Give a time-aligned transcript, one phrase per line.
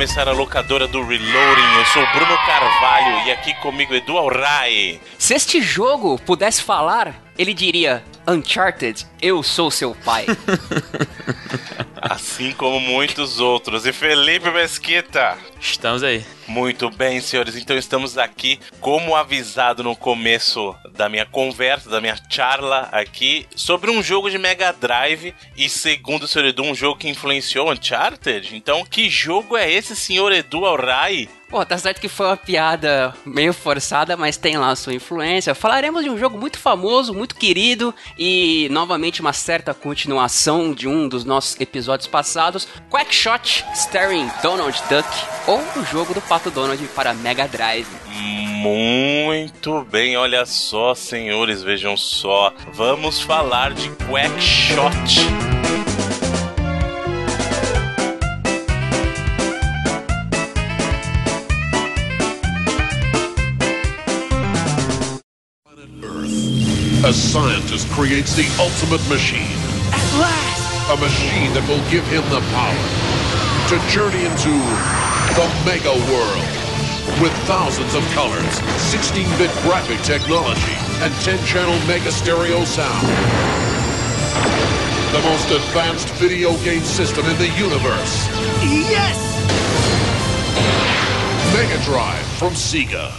[0.00, 1.78] começar a locadora do Reloading.
[1.78, 4.98] Eu sou o Bruno Carvalho e aqui comigo Edu Alray.
[5.18, 10.24] Se este jogo pudesse falar, ele diria: Uncharted, eu sou seu pai.
[12.00, 13.84] assim como muitos outros.
[13.84, 15.36] E Felipe Mesquita.
[15.60, 16.24] Estamos aí.
[16.50, 17.54] Muito bem, senhores.
[17.54, 23.88] Então estamos aqui, como avisado no começo da minha conversa, da minha charla aqui, sobre
[23.88, 28.56] um jogo de Mega Drive e, segundo o senhor Edu, um jogo que influenciou Uncharted.
[28.56, 31.28] Então, que jogo é esse, senhor Edu Alray?
[31.50, 35.52] Pô, tá certo que foi uma piada meio forçada, mas tem lá a sua influência.
[35.52, 41.08] Falaremos de um jogo muito famoso, muito querido e novamente uma certa continuação de um
[41.08, 45.08] dos nossos episódios passados, Quackshot Starring Donald Duck,
[45.48, 47.86] ou o jogo do Pato Donald para Mega Drive.
[48.62, 52.54] Muito bem, olha só, senhores, vejam só.
[52.72, 55.20] Vamos falar de Quackshot.
[67.04, 69.44] A scientist creates the ultimate machine.
[69.92, 70.90] At last!
[70.90, 73.10] A machine that will give him the power
[73.68, 76.46] to journey into the mega world.
[77.22, 78.58] With thousands of colors,
[78.90, 83.06] 16-bit graphic technology, and 10-channel mega stereo sound.
[85.12, 88.28] The most advanced video game system in the universe.
[88.62, 89.18] Yes!
[91.54, 93.12] Mega Drive from Sega.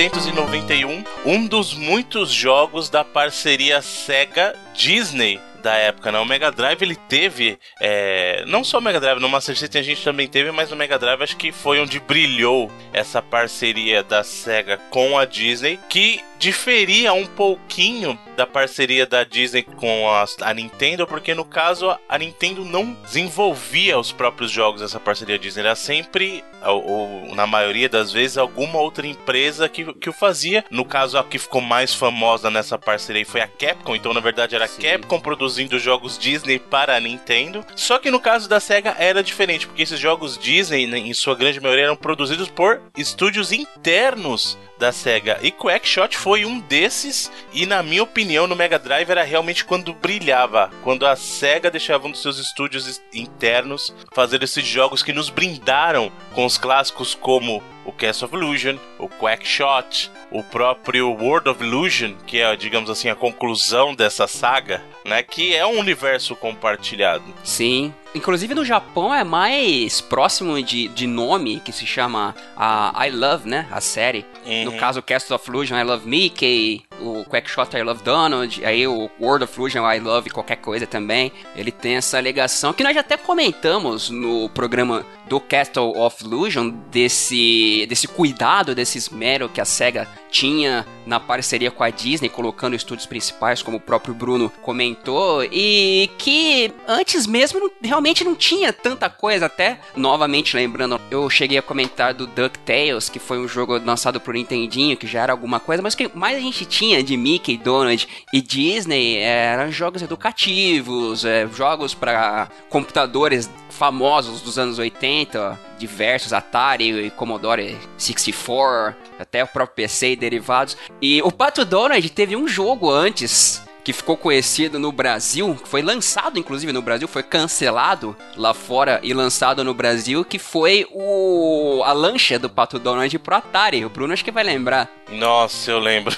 [0.00, 6.18] 1991, um dos muitos jogos da parceria Sega Disney da época, né?
[6.18, 9.84] O Mega Drive ele teve, é, não só o Mega Drive, no Master System a
[9.84, 14.22] gente também teve, mas no Mega Drive acho que foi onde brilhou essa parceria da
[14.24, 20.54] Sega com a Disney, que diferia um pouquinho da parceria da Disney com a, a
[20.54, 25.74] Nintendo, porque no caso a Nintendo não desenvolvia os próprios jogos dessa parceria Disney, era
[25.74, 30.64] sempre, ou, ou na maioria das vezes, alguma outra empresa que, que o fazia.
[30.70, 34.54] No caso, a que ficou mais famosa nessa parceria foi a Capcom, então na verdade
[34.54, 35.49] era a Capcom produzindo
[35.82, 37.64] jogos Disney para a Nintendo.
[37.76, 41.34] Só que no caso da Sega era diferente, porque esses jogos Disney, né, em sua
[41.34, 45.38] grande maioria, eram produzidos por estúdios internos da Sega.
[45.42, 49.92] E Quackshot foi um desses, e na minha opinião, no Mega Drive era realmente quando
[49.92, 55.28] brilhava, quando a Sega deixava um dos seus estúdios internos fazer esses jogos que nos
[55.28, 61.62] brindaram com os clássicos como o Castle of Illusion, o Quackshot, o próprio World of
[61.62, 65.22] Illusion, que é, digamos assim, a conclusão dessa saga, né?
[65.22, 67.24] Que é um universo compartilhado.
[67.42, 67.92] Sim.
[68.14, 73.48] Inclusive no Japão é mais próximo de, de nome, que se chama a I Love,
[73.48, 73.68] né?
[73.70, 74.24] A série.
[74.44, 74.64] Uhum.
[74.64, 76.82] No caso, o Castle of Illusion, I Love Mickey.
[77.00, 78.64] O Quackshot, I Love Donald.
[78.64, 81.32] Aí o World of Illusion, I Love qualquer coisa também.
[81.56, 87.86] Ele tem essa alegação que nós até comentamos no programa do Castle of Illusion, desse,
[87.88, 93.06] desse cuidado, desse esmero que a SEGA tinha na parceria com a Disney, colocando estúdios
[93.06, 99.08] principais, como o próprio Bruno comentou, e que antes mesmo não, realmente não tinha tanta
[99.08, 104.20] coisa, até novamente lembrando, eu cheguei a comentar do DuckTales, que foi um jogo lançado
[104.20, 107.16] pro Nintendinho, que já era alguma coisa, mas o que mais a gente tinha de
[107.16, 115.58] Mickey, Donald e Disney eram jogos educativos, é, jogos para computadores famosos dos anos 80,
[115.78, 120.76] diversos, Atari e Commodore 64, até o próprio PC e derivados.
[121.00, 126.38] E o Pato Donald teve um jogo antes que ficou conhecido no Brasil, foi lançado
[126.38, 131.92] inclusive no Brasil, foi cancelado lá fora e lançado no Brasil, que foi o a
[131.92, 133.84] lancha do Pato Donald pro Atari.
[133.84, 134.88] O Bruno acho que vai lembrar.
[135.10, 136.16] Nossa, eu lembro.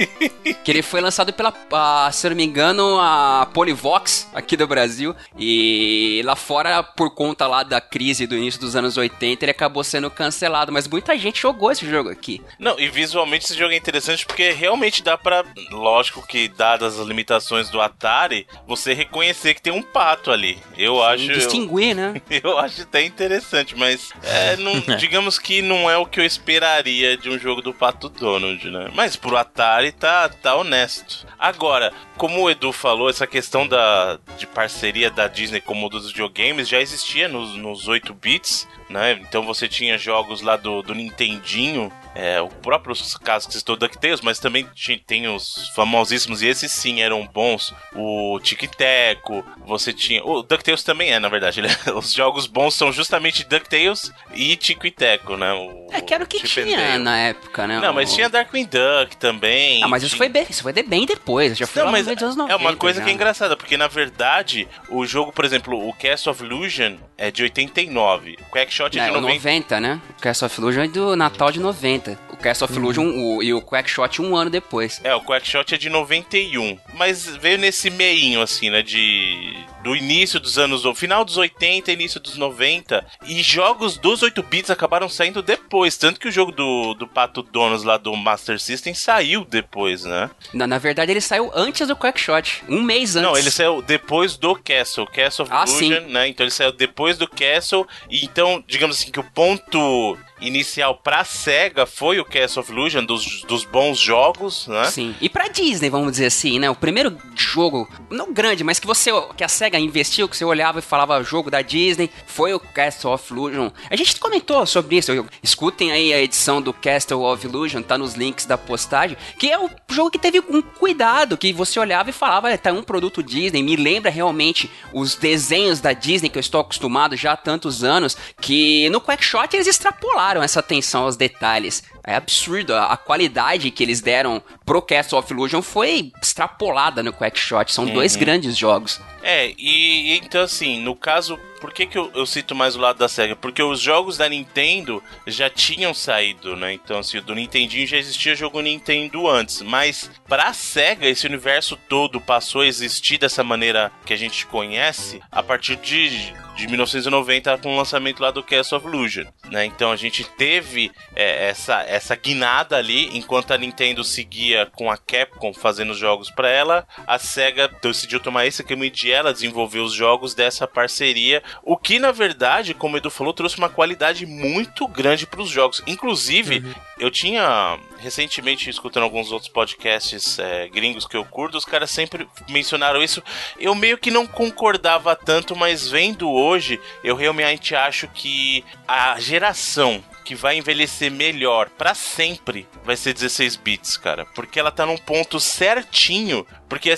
[0.64, 4.66] que ele foi lançado pela, a, se eu não me engano, a Polivox aqui do
[4.66, 5.14] Brasil.
[5.38, 9.84] E lá fora, por conta lá da crise do início dos anos 80, ele acabou
[9.84, 10.72] sendo cancelado.
[10.72, 12.40] Mas muita gente jogou esse jogo aqui.
[12.58, 15.44] Não, e visualmente esse jogo é interessante porque realmente dá pra.
[15.70, 20.58] Lógico que, dadas das limitações do Atari, você reconhecer que tem um pato ali.
[20.76, 21.32] Eu Sim, acho.
[21.32, 22.22] Distinguir, eu, né?
[22.42, 27.16] Eu acho até interessante, mas é, não, digamos que não é o que eu esperaria
[27.16, 28.90] de um jogo do Pato Donald, né?
[28.94, 31.26] Mas pro Atari tá, tá honesto.
[31.38, 36.08] Agora, como o Edu falou, essa questão da, de parceria da Disney com o dos
[36.08, 39.18] videogames já existia nos, nos 8 bits, né?
[39.20, 44.20] Então você tinha jogos lá do, do Nintendinho é, o próprio caso que citou DuckTales,
[44.20, 44.68] mas também
[45.06, 47.74] tem os famosíssimos, e esses sim eram bons.
[47.94, 50.22] O Tic Teco, você tinha.
[50.24, 51.60] O DuckTales também é, na verdade.
[51.60, 55.52] Ele, os jogos bons são justamente DuckTales e Tico e Teco, né?
[55.52, 57.80] O, é que era o que Chip tinha na época, né?
[57.80, 59.82] Não, mas tinha Darkwing Duck também.
[59.82, 61.56] Ah, mas isso, foi bem, isso foi bem depois.
[61.56, 63.04] Já foi Não, mas anos 90, É uma coisa já.
[63.04, 67.30] que é engraçada, porque na verdade, o jogo, por exemplo, o Cast of Illusion é
[67.30, 68.36] de 89.
[68.40, 69.22] O Quackshot é de 90.
[69.22, 70.00] 90, né?
[70.10, 71.72] O Cast of Illusion é do Natal de 90.
[71.72, 72.18] 90.
[72.30, 73.36] O Cast of Illusion uhum.
[73.36, 75.00] o, e o Quackshot um ano depois.
[75.04, 76.78] É, o Quackshot é de 91.
[76.94, 78.82] Mas veio nesse meinho, assim, né?
[78.82, 79.56] De.
[79.82, 80.82] Do início dos anos.
[80.82, 83.04] Do final dos 80, início dos 90.
[83.26, 85.96] E jogos dos 8 bits acabaram saindo depois.
[85.96, 90.30] Tanto que o jogo do, do Pato Donos lá do Master System saiu depois, né?
[90.52, 92.64] Na, na verdade, ele saiu antes do Quackshot.
[92.68, 93.28] Um mês antes.
[93.28, 95.06] Não, ele saiu depois do Castle.
[95.06, 96.12] Castle of ah, Illusion, sim.
[96.12, 96.28] né?
[96.28, 97.86] Então ele saiu depois do Castle.
[98.08, 103.04] E então, digamos assim, que o ponto inicial pra SEGA foi o Castle of Illusion,
[103.04, 104.84] dos, dos bons jogos, né?
[104.84, 105.14] Sim.
[105.20, 106.68] E pra Disney, vamos dizer assim, né?
[106.68, 110.80] O primeiro jogo, não grande, mas que você que a SEGA investiu, que você olhava
[110.80, 113.70] e falava jogo da Disney, foi o Castle of Illusion.
[113.90, 115.12] A gente comentou sobre isso.
[115.42, 119.58] Escutem aí a edição do Castle of Illusion, tá nos links da postagem, que é
[119.58, 123.62] o jogo que teve um cuidado, que você olhava e falava, tá um produto Disney,
[123.62, 128.16] me lembra realmente os desenhos da Disney que eu estou acostumado já há tantos anos,
[128.40, 131.82] que no Quackshot eles extrapolaram essa atenção aos detalhes.
[132.04, 132.74] É absurdo.
[132.74, 137.72] A, qualidade que eles deram pro Castle of Illusion foi extrapolada no Quackshot.
[137.72, 137.94] São uhum.
[137.94, 139.00] dois grandes jogos.
[139.22, 142.98] É, e então assim, no caso, por que, que eu, eu, cito mais o lado
[142.98, 143.36] da SEGA?
[143.36, 146.72] Porque os jogos da Nintendo já tinham saído, né?
[146.72, 149.62] Então, assim, do Nintendinho já existia jogo Nintendo antes.
[149.62, 155.20] Mas pra SEGA, esse universo todo passou a existir dessa maneira que a gente conhece
[155.30, 159.64] a partir de de 1990 com o lançamento lá do Castle of Illusion, né?
[159.64, 164.96] Então a gente teve é, essa, essa guinada ali, enquanto a Nintendo seguia com a
[164.96, 169.92] Capcom fazendo jogos para ela, a Sega decidiu tomar esse caminho de ela desenvolver os
[169.92, 174.86] jogos dessa parceria, o que na verdade, como o Edu falou, trouxe uma qualidade muito
[174.86, 175.82] grande para os jogos.
[175.86, 176.74] Inclusive, uhum.
[176.98, 182.28] eu tinha recentemente escutando alguns outros podcasts é, gringos que eu curto, os caras sempre
[182.50, 183.22] mencionaram isso.
[183.58, 190.02] Eu meio que não concordava tanto, mas vendo hoje, eu realmente acho que a geração
[190.24, 194.24] que vai envelhecer melhor para sempre vai ser 16 bits, cara.
[194.34, 196.46] Porque ela tá num ponto certinho.
[196.72, 196.94] Porque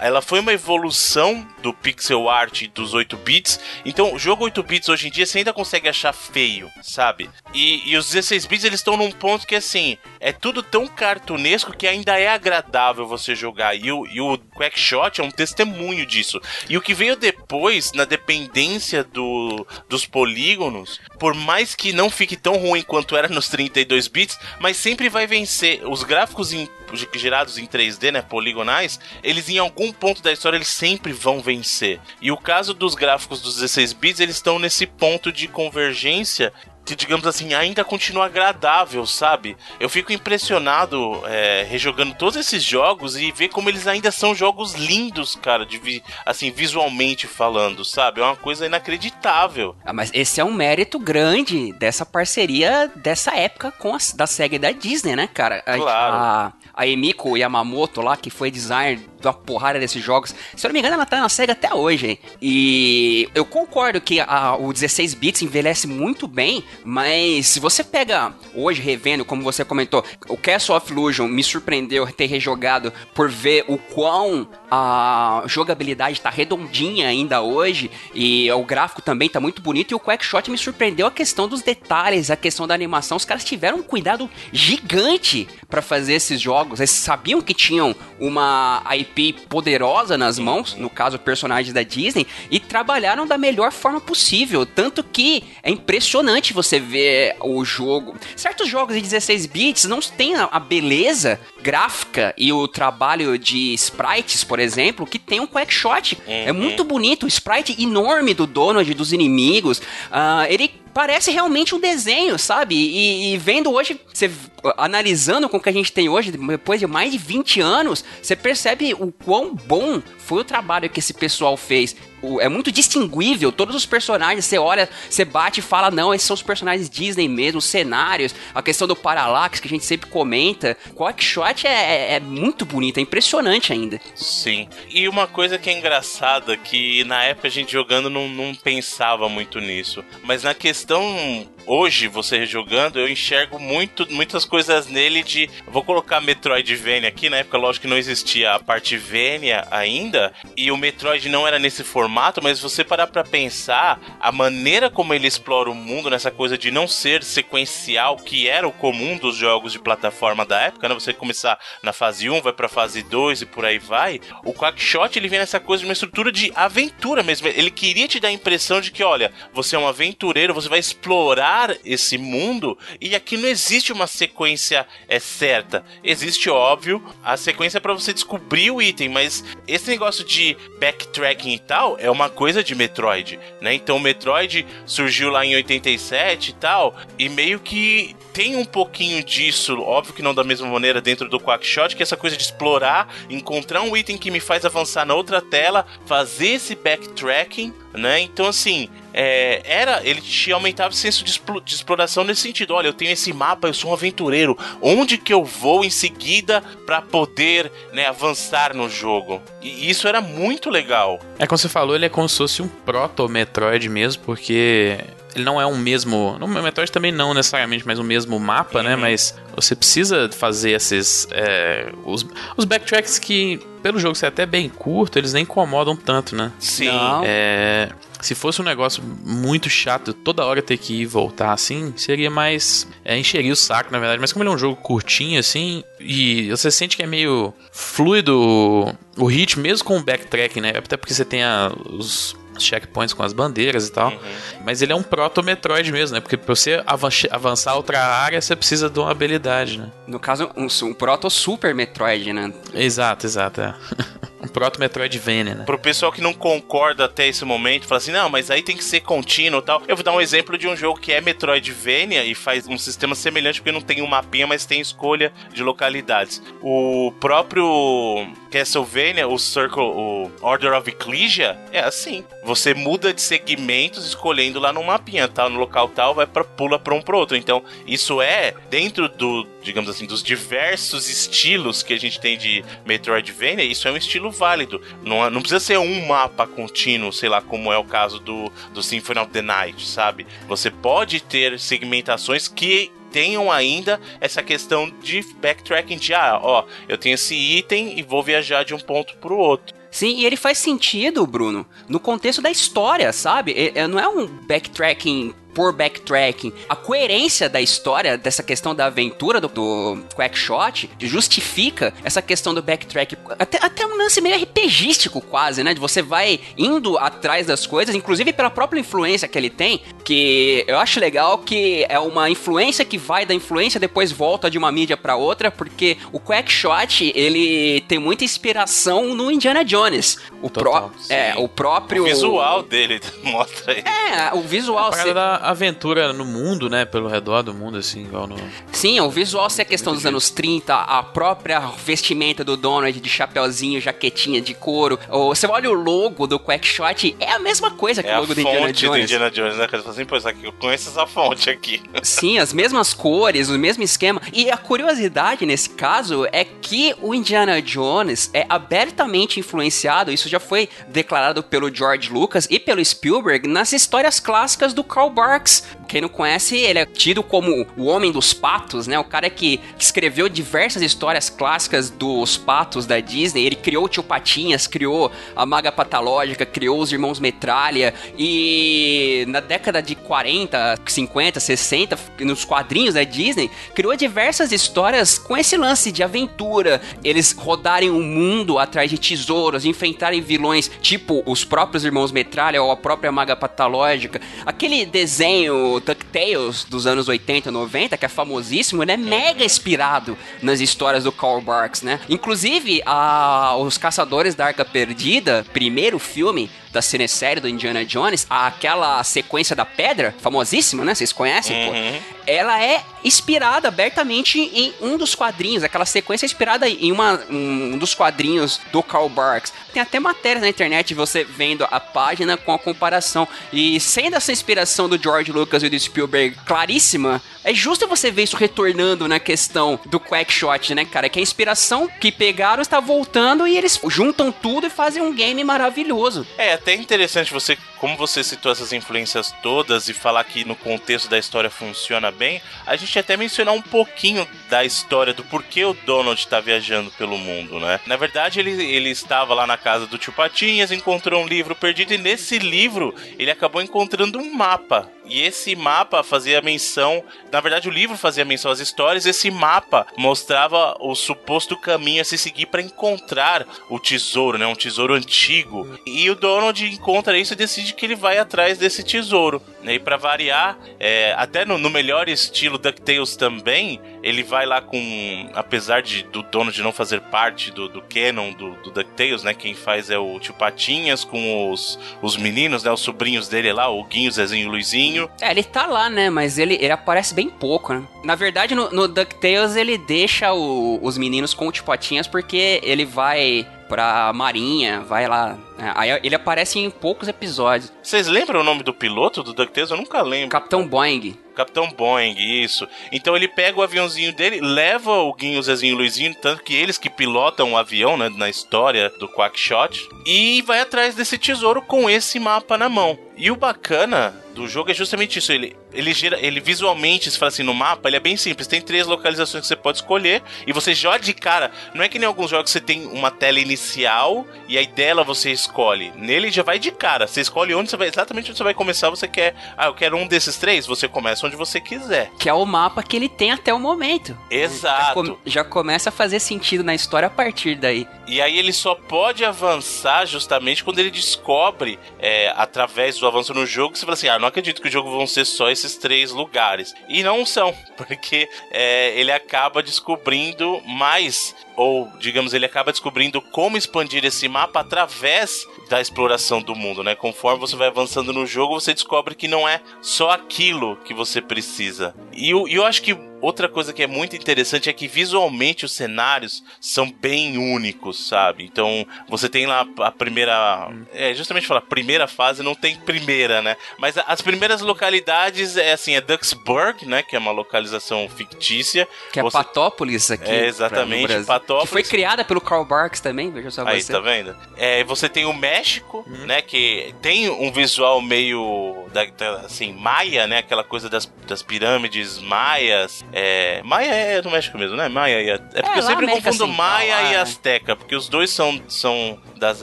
[0.00, 3.60] ela foi uma evolução do pixel art dos 8 bits.
[3.84, 7.30] Então, o jogo 8 bits hoje em dia você ainda consegue achar feio, sabe?
[7.54, 11.72] E, e os 16 bits eles estão num ponto que assim, é tudo tão cartunesco
[11.72, 13.76] que ainda é agradável você jogar.
[13.76, 16.40] E o, e o Quackshot é um testemunho disso.
[16.68, 22.36] E o que veio depois, na dependência do, dos polígonos, por mais que não fique
[22.36, 25.80] tão ruim quanto era nos 32 bits, mas sempre vai vencer.
[25.88, 26.68] Os gráficos em,
[27.14, 32.00] gerados em 3D, né, poligonais, eles em algum ponto da história eles sempre vão vencer.
[32.20, 36.52] E o caso dos gráficos dos 16 bits, eles estão nesse ponto de convergência
[36.84, 39.56] que, digamos assim, ainda continua agradável, sabe?
[39.78, 44.74] Eu fico impressionado é, rejogando todos esses jogos e ver como eles ainda são jogos
[44.74, 48.20] lindos, cara, de vi assim, visualmente falando, sabe?
[48.20, 49.76] É uma coisa inacreditável.
[49.84, 54.56] Ah, mas esse é um mérito grande dessa parceria dessa época com a, da SEGA
[54.56, 55.62] e da Disney, né, cara?
[55.64, 56.14] A, claro.
[56.14, 60.72] A, a Emiko Yamamoto lá, que foi designer da porrada desses jogos, se eu não
[60.72, 62.18] me engano, ela tá na SEGA até hoje, hein?
[62.40, 68.34] E eu concordo que a, o 16 bits envelhece muito bem, mas se você pega
[68.54, 73.64] hoje, revendo, como você comentou, o Castle of Illusion me surpreendeu ter rejogado por ver
[73.68, 79.92] o quão a jogabilidade tá redondinha ainda hoje e o gráfico também tá muito bonito
[79.92, 83.16] e o Quackshot me surpreendeu a questão dos detalhes, a questão da animação.
[83.16, 86.61] Os caras tiveram um cuidado gigante para fazer esses jogos.
[86.78, 92.60] Eles sabiam que tinham uma IP poderosa nas mãos, no caso personagens da Disney, e
[92.60, 98.16] trabalharam da melhor forma possível, tanto que é impressionante você ver o jogo.
[98.36, 104.44] Certos jogos de 16 bits não têm a beleza gráfica e o trabalho de sprites,
[104.44, 106.18] por exemplo, que tem um Quackshot.
[106.26, 106.48] É uhum.
[106.48, 109.78] É muito bonito, o sprite enorme do Donald, dos inimigos.
[109.78, 112.74] Uh, ele parece realmente um desenho, sabe?
[112.74, 114.30] E, e vendo hoje, você
[114.76, 118.36] analisando com o que a gente tem hoje, depois de mais de 20 anos, você
[118.36, 121.96] percebe o quão bom foi o trabalho que esse pessoal fez.
[122.40, 126.34] É muito distinguível, todos os personagens, você olha, você bate e fala, não, esses são
[126.34, 130.76] os personagens Disney mesmo, os cenários, a questão do Parallax, que a gente sempre comenta.
[130.94, 134.00] Quackshot é, é, é muito bonito, é impressionante ainda.
[134.14, 134.68] Sim.
[134.88, 139.28] E uma coisa que é engraçada, que na época a gente jogando não, não pensava
[139.28, 140.04] muito nisso.
[140.22, 145.48] Mas na questão hoje, você jogando, eu enxergo muito, muitas coisas nele de.
[145.66, 150.70] Vou colocar Metroidvania aqui, na época, lógico que não existia a parte Vania ainda, e
[150.70, 155.26] o Metroid não era nesse formato, mas você parar pra pensar, a maneira como ele
[155.26, 159.72] explora o mundo, nessa coisa de não ser sequencial, que era o comum dos jogos
[159.72, 160.94] de plataforma da época, né?
[160.94, 164.20] Você começar na fase 1, vai pra fase 2 e por aí vai.
[164.44, 167.48] O Quackshot, ele vem nessa coisa de uma estrutura de aventura mesmo.
[167.48, 170.78] Ele queria te dar a impressão de que, olha, você é um aventureiro, você vai
[170.78, 171.51] explorar
[171.84, 175.84] esse mundo, e aqui não existe uma sequência é, certa.
[176.02, 181.58] Existe, óbvio, a sequência para você descobrir o item, mas esse negócio de backtracking e
[181.58, 183.74] tal é uma coisa de Metroid, né?
[183.74, 189.22] Então o Metroid surgiu lá em 87 e tal, e meio que tem um pouquinho
[189.22, 192.42] disso, óbvio que não da mesma maneira dentro do Quackshot, que é essa coisa de
[192.42, 198.20] explorar, encontrar um item que me faz avançar na outra tela, fazer esse backtracking, né?
[198.20, 202.74] Então assim, é, era ele te aumentava o senso de, de, exploração nesse sentido.
[202.74, 204.56] Olha, eu tenho esse mapa, eu sou um aventureiro.
[204.80, 209.42] Onde que eu vou em seguida para poder né, avançar no jogo?
[209.60, 211.20] E isso era muito legal.
[211.38, 214.98] É como você falou, ele é como se fosse um proto Metroid mesmo, porque
[215.34, 216.36] ele não é um mesmo.
[216.38, 218.90] No Metroid também não necessariamente, mas o mesmo mapa, né?
[218.90, 218.96] uhum.
[218.96, 219.02] né?
[219.02, 221.26] Mas você precisa fazer esses.
[221.30, 226.36] É, os, os backtracks que, pelo jogo ser até bem curto, eles nem incomodam tanto,
[226.36, 226.52] né?
[226.58, 226.88] Sim.
[227.24, 231.92] É, se fosse um negócio muito chato, toda hora ter que ir e voltar assim,
[231.96, 232.86] seria mais.
[233.04, 234.20] É, encheria o saco, na verdade.
[234.20, 238.96] Mas como ele é um jogo curtinho, assim, e você sente que é meio fluido
[239.16, 240.72] o ritmo, mesmo com o backtracking, né?
[240.76, 244.10] Até porque você tem a, os checkpoints com as bandeiras e tal.
[244.10, 244.18] Uhum.
[244.64, 246.20] Mas ele é um proto-Metroid mesmo, né?
[246.20, 246.82] Porque pra você
[247.30, 249.90] avançar outra área, você precisa de uma habilidade, né?
[250.06, 252.52] No caso, um, um proto-Super Metroid, né?
[252.74, 253.74] Exato, exato, é.
[254.42, 255.64] um proto Metroidvania, né?
[255.64, 258.84] Pro pessoal que não concorda até esse momento, fala assim, não, mas aí tem que
[258.84, 259.82] ser contínuo e tal.
[259.86, 263.14] Eu vou dar um exemplo de um jogo que é Metroidvania e faz um sistema
[263.14, 266.42] semelhante, porque não tem um mapinha, mas tem escolha de localidades.
[266.60, 272.24] O próprio Castlevania, o Circle, o Order of Ecclesia, é assim.
[272.44, 275.48] Você muda de segmentos escolhendo lá no mapinha, tá?
[275.48, 277.36] No local tal, vai pra, pula pra um pro outro.
[277.36, 282.64] Então, isso é dentro do, digamos assim, dos diversos estilos que a gente tem de
[282.84, 284.80] Metroidvania, isso é um estilo válido.
[285.02, 288.82] Não, não precisa ser um mapa contínuo, sei lá, como é o caso do, do
[288.82, 290.26] Symphony of the Night, sabe?
[290.48, 296.96] Você pode ter segmentações que tenham ainda essa questão de backtracking de ah, ó, eu
[296.96, 299.76] tenho esse item e vou viajar de um ponto pro outro.
[299.90, 303.72] Sim, e ele faz sentido, Bruno, no contexto da história, sabe?
[303.74, 306.52] É, não é um backtracking por backtracking.
[306.68, 312.62] A coerência da história, dessa questão da aventura do, do Quackshot, justifica essa questão do
[312.62, 313.16] backtrack.
[313.38, 315.74] Até, até um lance meio RPGístico, quase, né?
[315.74, 320.64] De você vai indo atrás das coisas, inclusive pela própria influência que ele tem, que
[320.66, 324.70] eu acho legal que é uma influência que vai da influência, depois volta de uma
[324.72, 330.18] mídia para outra, porque o Quackshot, ele tem muita inspiração no Indiana Jones.
[330.40, 332.02] O, Total, pro, é, o próprio...
[332.02, 333.80] O visual dele mostra aí.
[333.80, 334.92] É, o visual...
[334.92, 336.84] A aventura no mundo, né?
[336.84, 338.36] Pelo redor do mundo, assim, igual no.
[338.72, 343.08] Sim, o visual, se é questão dos anos 30, a própria vestimenta do Donald de
[343.08, 344.98] chapeuzinho, jaquetinha de couro.
[345.08, 348.34] Ou você olha o logo do Quackshot, é a mesma coisa que é o logo
[348.34, 348.98] do Indiana Jones.
[348.98, 349.66] do Indiana Jones, né?
[349.66, 351.82] Você fala assim, pois aqui, eu conheço essa fonte aqui.
[352.02, 354.20] Sim, as mesmas cores, o mesmo esquema.
[354.32, 360.40] E a curiosidade nesse caso é que o Indiana Jones é abertamente influenciado, isso já
[360.40, 365.64] foi declarado pelo George Lucas e pelo Spielberg nas histórias clássicas do Carl Barks Marx,
[365.88, 368.98] quem não conhece, ele é tido como o homem dos patos, né?
[368.98, 373.44] O cara que escreveu diversas histórias clássicas dos patos da Disney.
[373.44, 377.94] Ele criou o Tio Patinhas, criou a Maga Patológica, criou os Irmãos Metralha.
[378.18, 385.36] E na década de 40, 50, 60, nos quadrinhos da Disney, criou diversas histórias com
[385.36, 386.80] esse lance de aventura.
[387.02, 392.70] Eles rodarem o mundo atrás de tesouros, enfrentarem vilões, tipo os próprios Irmãos Metralha ou
[392.70, 394.20] a própria Maga Patológica.
[394.44, 399.44] Aquele desenho desenho DuckTales dos anos 80 e 90, que é famosíssimo, ele é mega
[399.44, 402.00] inspirado nas histórias do Carl Barks, né?
[402.08, 409.04] Inclusive, a, os Caçadores da Arca Perdida, primeiro filme, da cinesérie do Indiana Jones, aquela
[409.04, 410.94] sequência da pedra, famosíssima, né?
[410.94, 411.72] Vocês conhecem, Uhum.
[411.98, 412.02] pô?
[412.26, 415.62] Ela é inspirada abertamente em um dos quadrinhos.
[415.64, 419.52] Aquela sequência é inspirada em uma, um dos quadrinhos do Karl Barks.
[419.72, 423.28] Tem até matérias na internet você vendo a página com a comparação.
[423.52, 428.22] E sendo essa inspiração do George Lucas e do Spielberg claríssima, é justo você ver
[428.22, 431.08] isso retornando na questão do Quackshot, né, cara?
[431.08, 435.42] Que a inspiração que pegaram está voltando e eles juntam tudo e fazem um game
[435.42, 436.26] maravilhoso.
[436.38, 441.08] É até interessante você, como você citou essas influências todas e falar que no contexto
[441.08, 445.72] da história funciona bem, a gente até mencionar um pouquinho da história do porquê o
[445.72, 447.80] Donald está viajando pelo mundo, né?
[447.86, 451.94] Na verdade, ele, ele estava lá na casa do tio Patinhas, encontrou um livro perdido
[451.94, 454.90] e nesse livro ele acabou encontrando um mapa.
[455.06, 459.86] E esse mapa fazia menção, na verdade o livro fazia menção às histórias, esse mapa
[459.96, 464.46] mostrava o suposto caminho a se seguir para encontrar o tesouro, né?
[464.46, 465.66] Um tesouro antigo.
[465.86, 469.42] E o Donald encontra isso e decide que ele vai atrás desse tesouro.
[469.62, 469.74] Né?
[469.74, 475.28] E para variar, é, até no, no melhor estilo DuckTales também, ele vai lá com.
[475.34, 479.34] Apesar de do Donald não fazer parte do, do canon do, do DuckTales, né?
[479.34, 482.70] Quem faz é o tio Patinhas com os, os meninos, né?
[482.72, 485.10] Os sobrinhos dele lá, o Guinho, Zezinho e o Luizinho.
[485.20, 486.10] É, ele tá lá, né?
[486.10, 487.82] Mas ele, ele aparece bem pouco, né?
[488.04, 492.84] Na verdade, no, no DuckTales, ele deixa o- os meninos com o Tipotinhas porque ele
[492.84, 495.38] vai pra marinha, vai lá.
[495.58, 497.72] É, Aí ele aparece em poucos episódios.
[497.82, 499.70] Vocês lembram o nome do piloto do DuckTales?
[499.70, 500.28] Eu nunca lembro.
[500.28, 501.16] Capitão Boeing.
[501.32, 502.68] Capitão Boeing, isso.
[502.90, 506.54] Então ele pega o aviãozinho dele, leva o Guinho, Zezinho e o Luizinho, tanto que
[506.54, 511.62] eles que pilotam o avião, né, na história do Quackshot, e vai atrás desse tesouro
[511.62, 512.98] com esse mapa na mão.
[513.16, 517.28] E o bacana do jogo é justamente isso, ele, ele, gera, ele visualmente, se fala
[517.28, 520.52] assim, no mapa, ele é bem simples, tem três localizações que você pode escolher, e
[520.52, 524.26] você já de cara, não é que nem alguns jogos você tem uma tela inicial,
[524.48, 525.92] e aí dela você escolhe.
[525.96, 528.90] Nele já vai de cara, você escolhe onde você vai, exatamente onde você vai começar,
[528.90, 532.10] você quer, ah, eu quero um desses três, você começa onde você quiser.
[532.18, 534.16] Que é o mapa que ele tem até o momento.
[534.30, 534.94] Já, Exato.
[534.94, 537.86] com- já começa a fazer sentido na história a partir daí.
[538.06, 543.46] E aí ele só pode avançar justamente quando ele descobre, é, através do avanço no
[543.46, 545.76] jogo, que você fala assim, ah, não acredito que o jogo vão ser só esses
[545.76, 546.72] três lugares.
[546.88, 553.56] E não são, porque é, ele acaba descobrindo mais, ou digamos, ele acaba descobrindo como
[553.56, 556.94] expandir esse mapa através da exploração do mundo, né?
[556.94, 561.20] Conforme você vai avançando no jogo, você descobre que não é só aquilo que você
[561.20, 561.94] precisa.
[562.12, 565.72] E eu, eu acho que outra coisa que é muito interessante é que visualmente os
[565.72, 568.44] cenários são bem únicos, sabe?
[568.44, 570.70] Então você tem lá a primeira.
[570.92, 573.56] É justamente falar, primeira fase não tem primeira, né?
[573.78, 577.02] Mas as primeiras localidades é assim, é Duxburg, né?
[577.02, 578.88] Que é uma localização fictícia.
[579.12, 580.30] Que é Você- Patópolis aqui.
[580.30, 581.24] É, exatamente, no
[581.60, 583.92] Que foi criada pelo Karl Barks também, veja só Aí, você.
[583.92, 584.34] tá vendo?
[584.56, 586.26] É, você tem o México, Uhum.
[586.26, 586.40] né?
[586.42, 590.38] Que tem um visual meio da, da- assim, maia, né?
[590.38, 593.04] Aquela coisa das, das pirâmides maias.
[593.12, 594.88] É, maia é do México mesmo, né?
[594.88, 597.16] Maia e a- É porque É, eu sempre América confundo Central, maia lá, e né?
[597.20, 599.62] Azteca, porque os dois são, são das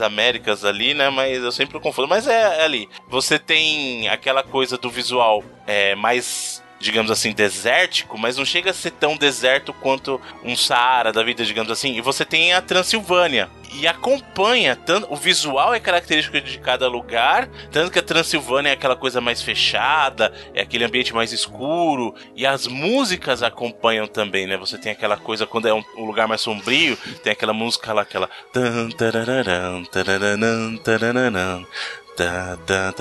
[0.00, 1.08] Américas ali, né?
[1.10, 2.08] Mas eu sempre confundo.
[2.08, 2.88] Mas é, é ali.
[3.08, 8.74] Você tem aquela coisa do visual é, mais digamos assim, desértico, mas não chega a
[8.74, 11.94] ser tão deserto quanto um Saara da vida, digamos assim.
[11.94, 13.50] E você tem a Transilvânia.
[13.72, 18.72] E acompanha, tanto, o visual é característico de cada lugar, tanto que a Transilvânia é
[18.72, 24.56] aquela coisa mais fechada, é aquele ambiente mais escuro, e as músicas acompanham também, né?
[24.56, 28.02] Você tem aquela coisa, quando é um, um lugar mais sombrio, tem aquela música lá,
[28.02, 28.28] aquela.
[32.16, 32.92] Tá, tá.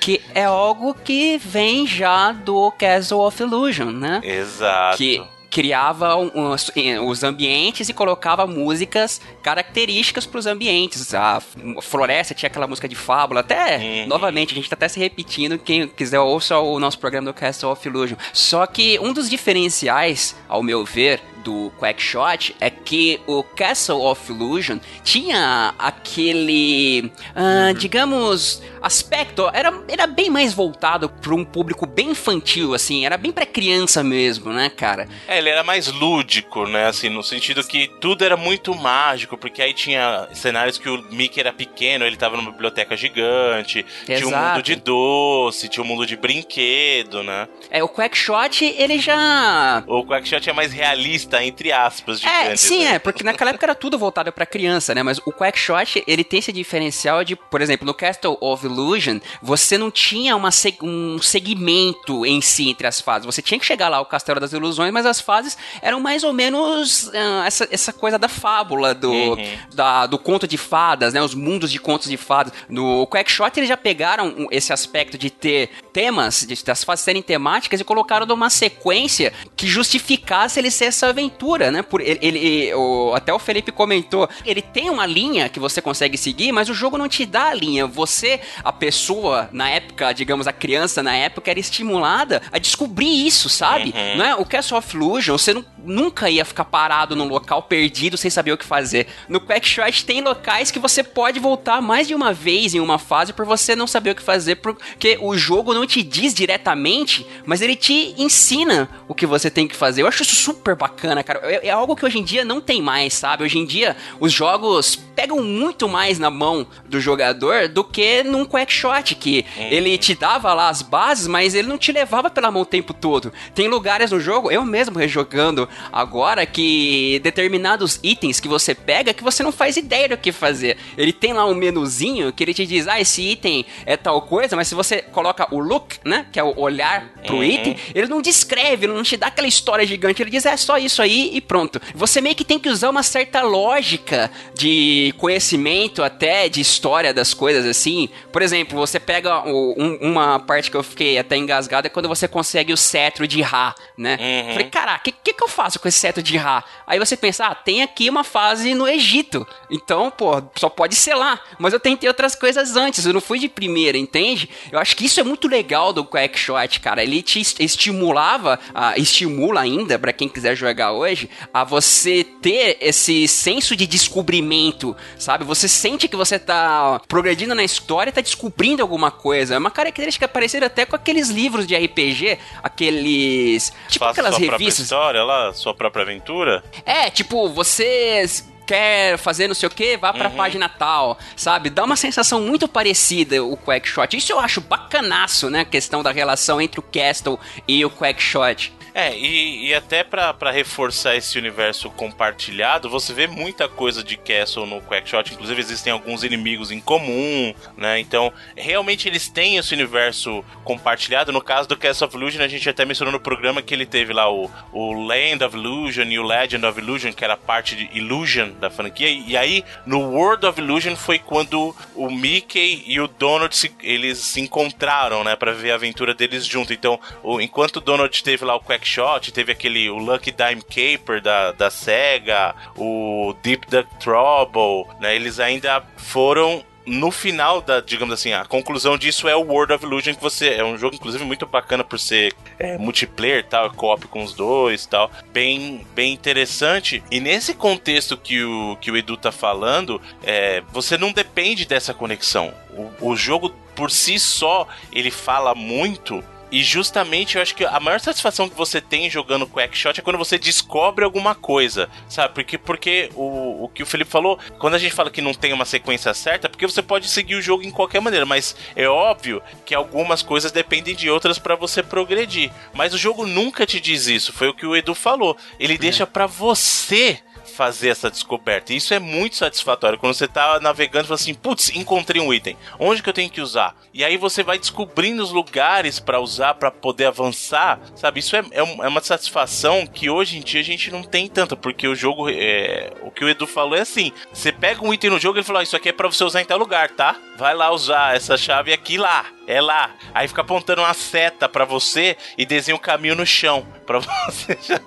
[0.00, 4.20] Que é algo que vem já do Castle of Illusion, né?
[4.22, 4.96] Exato.
[4.98, 11.14] Que criava um- eh, os ambientes e colocava músicas características para os ambientes.
[11.14, 11.40] A
[11.82, 13.40] floresta tinha aquela música de fábula.
[13.40, 14.06] Até, Uhum.
[14.08, 15.58] novamente, a gente tá até se repetindo.
[15.58, 18.16] Quem quiser ouça o nosso programa do Castle of Illusion.
[18.32, 24.30] Só que um dos diferenciais, ao meu ver, do Quackshot é que o Castle of
[24.30, 32.10] Illusion tinha aquele, ah, digamos, aspecto, era, era bem mais voltado para um público bem
[32.10, 35.08] infantil, assim, era bem para criança mesmo, né, cara?
[35.26, 36.86] É, ele era mais lúdico, né?
[36.86, 41.40] Assim, no sentido que tudo era muito mágico, porque aí tinha cenários que o Mickey
[41.40, 44.48] era pequeno, ele tava numa biblioteca gigante, tinha um Exato.
[44.54, 47.48] mundo de doce, tinha um mundo de brinquedo, né?
[47.70, 49.82] É, o Quackshot, ele já...
[49.86, 52.60] O Quackshot é mais realista realista, entre aspas, É, gigantes.
[52.62, 52.94] sim, né?
[52.94, 55.02] é, porque naquela época era tudo voltado pra criança, né?
[55.02, 59.76] Mas o Quackshot, ele tem esse diferencial de, por exemplo, no Castle of Illusion, você
[59.78, 60.48] não tinha uma
[60.82, 63.26] um segmento em si entre as fases.
[63.26, 66.32] Você tinha que chegar lá ao Castelo das Ilusões, mas as fases eram mais ou
[66.32, 69.36] menos ah, essa, essa coisa da fábula, do, Uhum.
[69.74, 71.22] da- do conto de fadas, né?
[71.22, 72.52] Os mundos de contos de fadas.
[72.68, 77.80] No Quackshot, eles já pegaram esse aspecto de ter temas, de, das fases serem temáticas
[77.80, 81.82] e colocaram numa sequência que justificasse ele ser essa aventura, né?
[81.82, 86.16] Por, ele, ele- o- até o Felipe comentou, ele tem uma linha que você consegue
[86.16, 87.86] seguir, mas o jogo não te dá a linha.
[87.86, 93.48] Você, a pessoa, na época, digamos, a criança na época, era estimulada a descobrir isso,
[93.48, 93.92] sabe?
[94.16, 94.34] Não é?
[94.36, 98.52] O Castle of Illusion, você não- nunca ia ficar parado num local perdido sem saber
[98.52, 99.06] o que fazer.
[99.28, 103.32] No Quackshot tem locais que você pode voltar mais de uma vez em uma fase
[103.32, 107.60] por você não saber o que fazer, porque o jogo não te diz diretamente, mas
[107.62, 110.02] ele te ensina o que você tem que fazer.
[110.02, 111.40] Eu acho isso super bacana, cara.
[111.44, 113.44] É, é algo que hoje em dia não tem mais, sabe?
[113.44, 118.44] Hoje em dia os jogos pegam muito mais na mão do jogador do que num
[118.44, 122.62] Quackshot, que ele te dava lá as bases, mas ele não te levava pela mão
[122.62, 123.32] o tempo todo.
[123.54, 129.24] Tem lugares no jogo, eu mesmo rejogando agora, que determinados itens que você pega que
[129.24, 130.76] você não faz ideia do que fazer.
[130.96, 134.54] Ele tem lá um menuzinho que ele te diz, ah, esse item é tal coisa,
[134.54, 137.42] mas se você coloca o look, né, que é o olhar pro Uhum.
[137.44, 140.78] item, ele não descreve, ele não te dá aquela história gigante, ele diz, é só
[140.78, 141.80] isso aí e pronto.
[141.94, 147.32] Você meio que tem que usar uma certa lógica de conhecimento até de história das
[147.34, 148.08] coisas assim.
[148.32, 152.08] Por exemplo, você pega o- um- uma parte que eu fiquei até engasgado é quando
[152.08, 154.18] você consegue o cetro de Ra, né?
[154.20, 154.52] Uhum.
[154.52, 156.64] Falei, caraca, o que, que, que eu faço com esse cetro de Ra?
[156.86, 159.46] Aí você pensa, ah, tem aqui uma fase no Egito.
[159.70, 161.40] Então, pô, só pode ser lá.
[161.58, 164.48] Mas eu tentei outras coisas antes, eu não fui de primeira, entende?
[164.72, 167.02] Eu acho que isso é muito legal do Quackshot, cara.
[167.02, 172.78] Ele te est- estimulava, ah, estimula ainda, pra quem quiser jogar hoje, a você ter
[172.80, 175.44] esse senso de descobrimento, sabe?
[175.44, 179.54] Você sente que você tá progredindo na história, tá descobrindo alguma coisa.
[179.54, 183.72] É uma característica parecida até com aqueles livros de RPG, aqueles.
[183.88, 184.84] Tipo Faça aquelas sua própria revistas.
[184.84, 186.62] história lá, sua própria aventura.
[186.84, 188.24] É, tipo, você
[188.66, 190.18] quer fazer não sei o que, vá Uhum.
[190.18, 191.70] pra página tal, sabe?
[191.70, 194.14] Dá uma sensação muito parecida o Quackshot.
[194.14, 195.60] Isso eu acho bacanaço, né?
[195.60, 198.74] A questão da relação entre o Castle e o Quackshot.
[198.94, 204.66] É, e, e até pra reforçar esse universo compartilhado, você vê muita coisa de Castle
[204.66, 207.98] no Quackshot, inclusive existem alguns inimigos em comum, né?
[208.00, 211.32] Então, realmente eles têm esse universo compartilhado.
[211.32, 214.12] No caso do Castle of Illusion, a gente até mencionou no programa que ele teve
[214.12, 217.88] lá o, o Land of Illusion e o Legend of Illusion, que era parte de
[217.96, 219.08] Illusion da franquia.
[219.08, 224.18] E, aí, no World of Illusion foi quando o Mickey e o Donald se, eles
[224.18, 226.72] se encontraram, né, Pra ver a aventura deles junto.
[226.72, 228.87] Então, o- enquanto o Donald teve lá o Quackshot,
[229.32, 235.14] teve aquele o Lucky Dime Caper da, da Sega, o Deep Duck Trouble, né?
[235.14, 239.84] Eles ainda foram no final da, digamos assim, a conclusão disso é o World of
[239.84, 244.06] Illusion, que você é um jogo inclusive muito bacana por ser é, multiplayer, tal, co-op
[244.08, 247.02] com os dois, tal, bem, bem interessante.
[247.10, 251.92] E nesse contexto que o que o Edu tá falando, é, você não depende dessa
[251.92, 252.52] conexão.
[253.00, 257.78] O, o jogo por si só ele fala muito e justamente eu acho que a
[257.80, 262.34] maior satisfação que você tem jogando Quackshot é quando você descobre alguma coisa, sabe?
[262.34, 265.52] Porque, porque o, o que o Felipe falou, quando a gente fala que não tem
[265.52, 268.88] uma sequência certa, é porque você pode seguir o jogo em qualquer maneira, mas é
[268.88, 272.50] óbvio que algumas coisas dependem de outras pra você progredir.
[272.72, 275.36] Mas o jogo nunca te diz isso, foi o que o Edu falou.
[275.58, 277.20] Ele deixa pra você
[277.58, 278.72] fazer essa descoberta.
[278.72, 279.98] E isso é muito satisfatório.
[279.98, 282.56] Quando você tá navegando e fala assim, putz, encontrei um item.
[282.78, 283.74] Onde que eu tenho que usar?
[283.92, 287.80] E aí você vai descobrindo os lugares pra usar, pra poder avançar.
[287.96, 288.20] Sabe?
[288.20, 291.56] Isso é, é, é uma satisfação que hoje em dia a gente não tem tanto.
[291.56, 295.10] Porque o jogo, é, o que o Edu falou é assim: você pega um item
[295.10, 296.90] no jogo e ele falou, "Ó, isso aqui é pra você usar em tal lugar,
[296.90, 297.16] tá?
[297.36, 299.26] Vai lá usar essa chave aqui lá.
[299.48, 299.92] É lá.
[300.12, 303.66] Aí fica apontando uma seta pra você e desenha um caminho no chão.
[303.86, 304.78] Pra você já...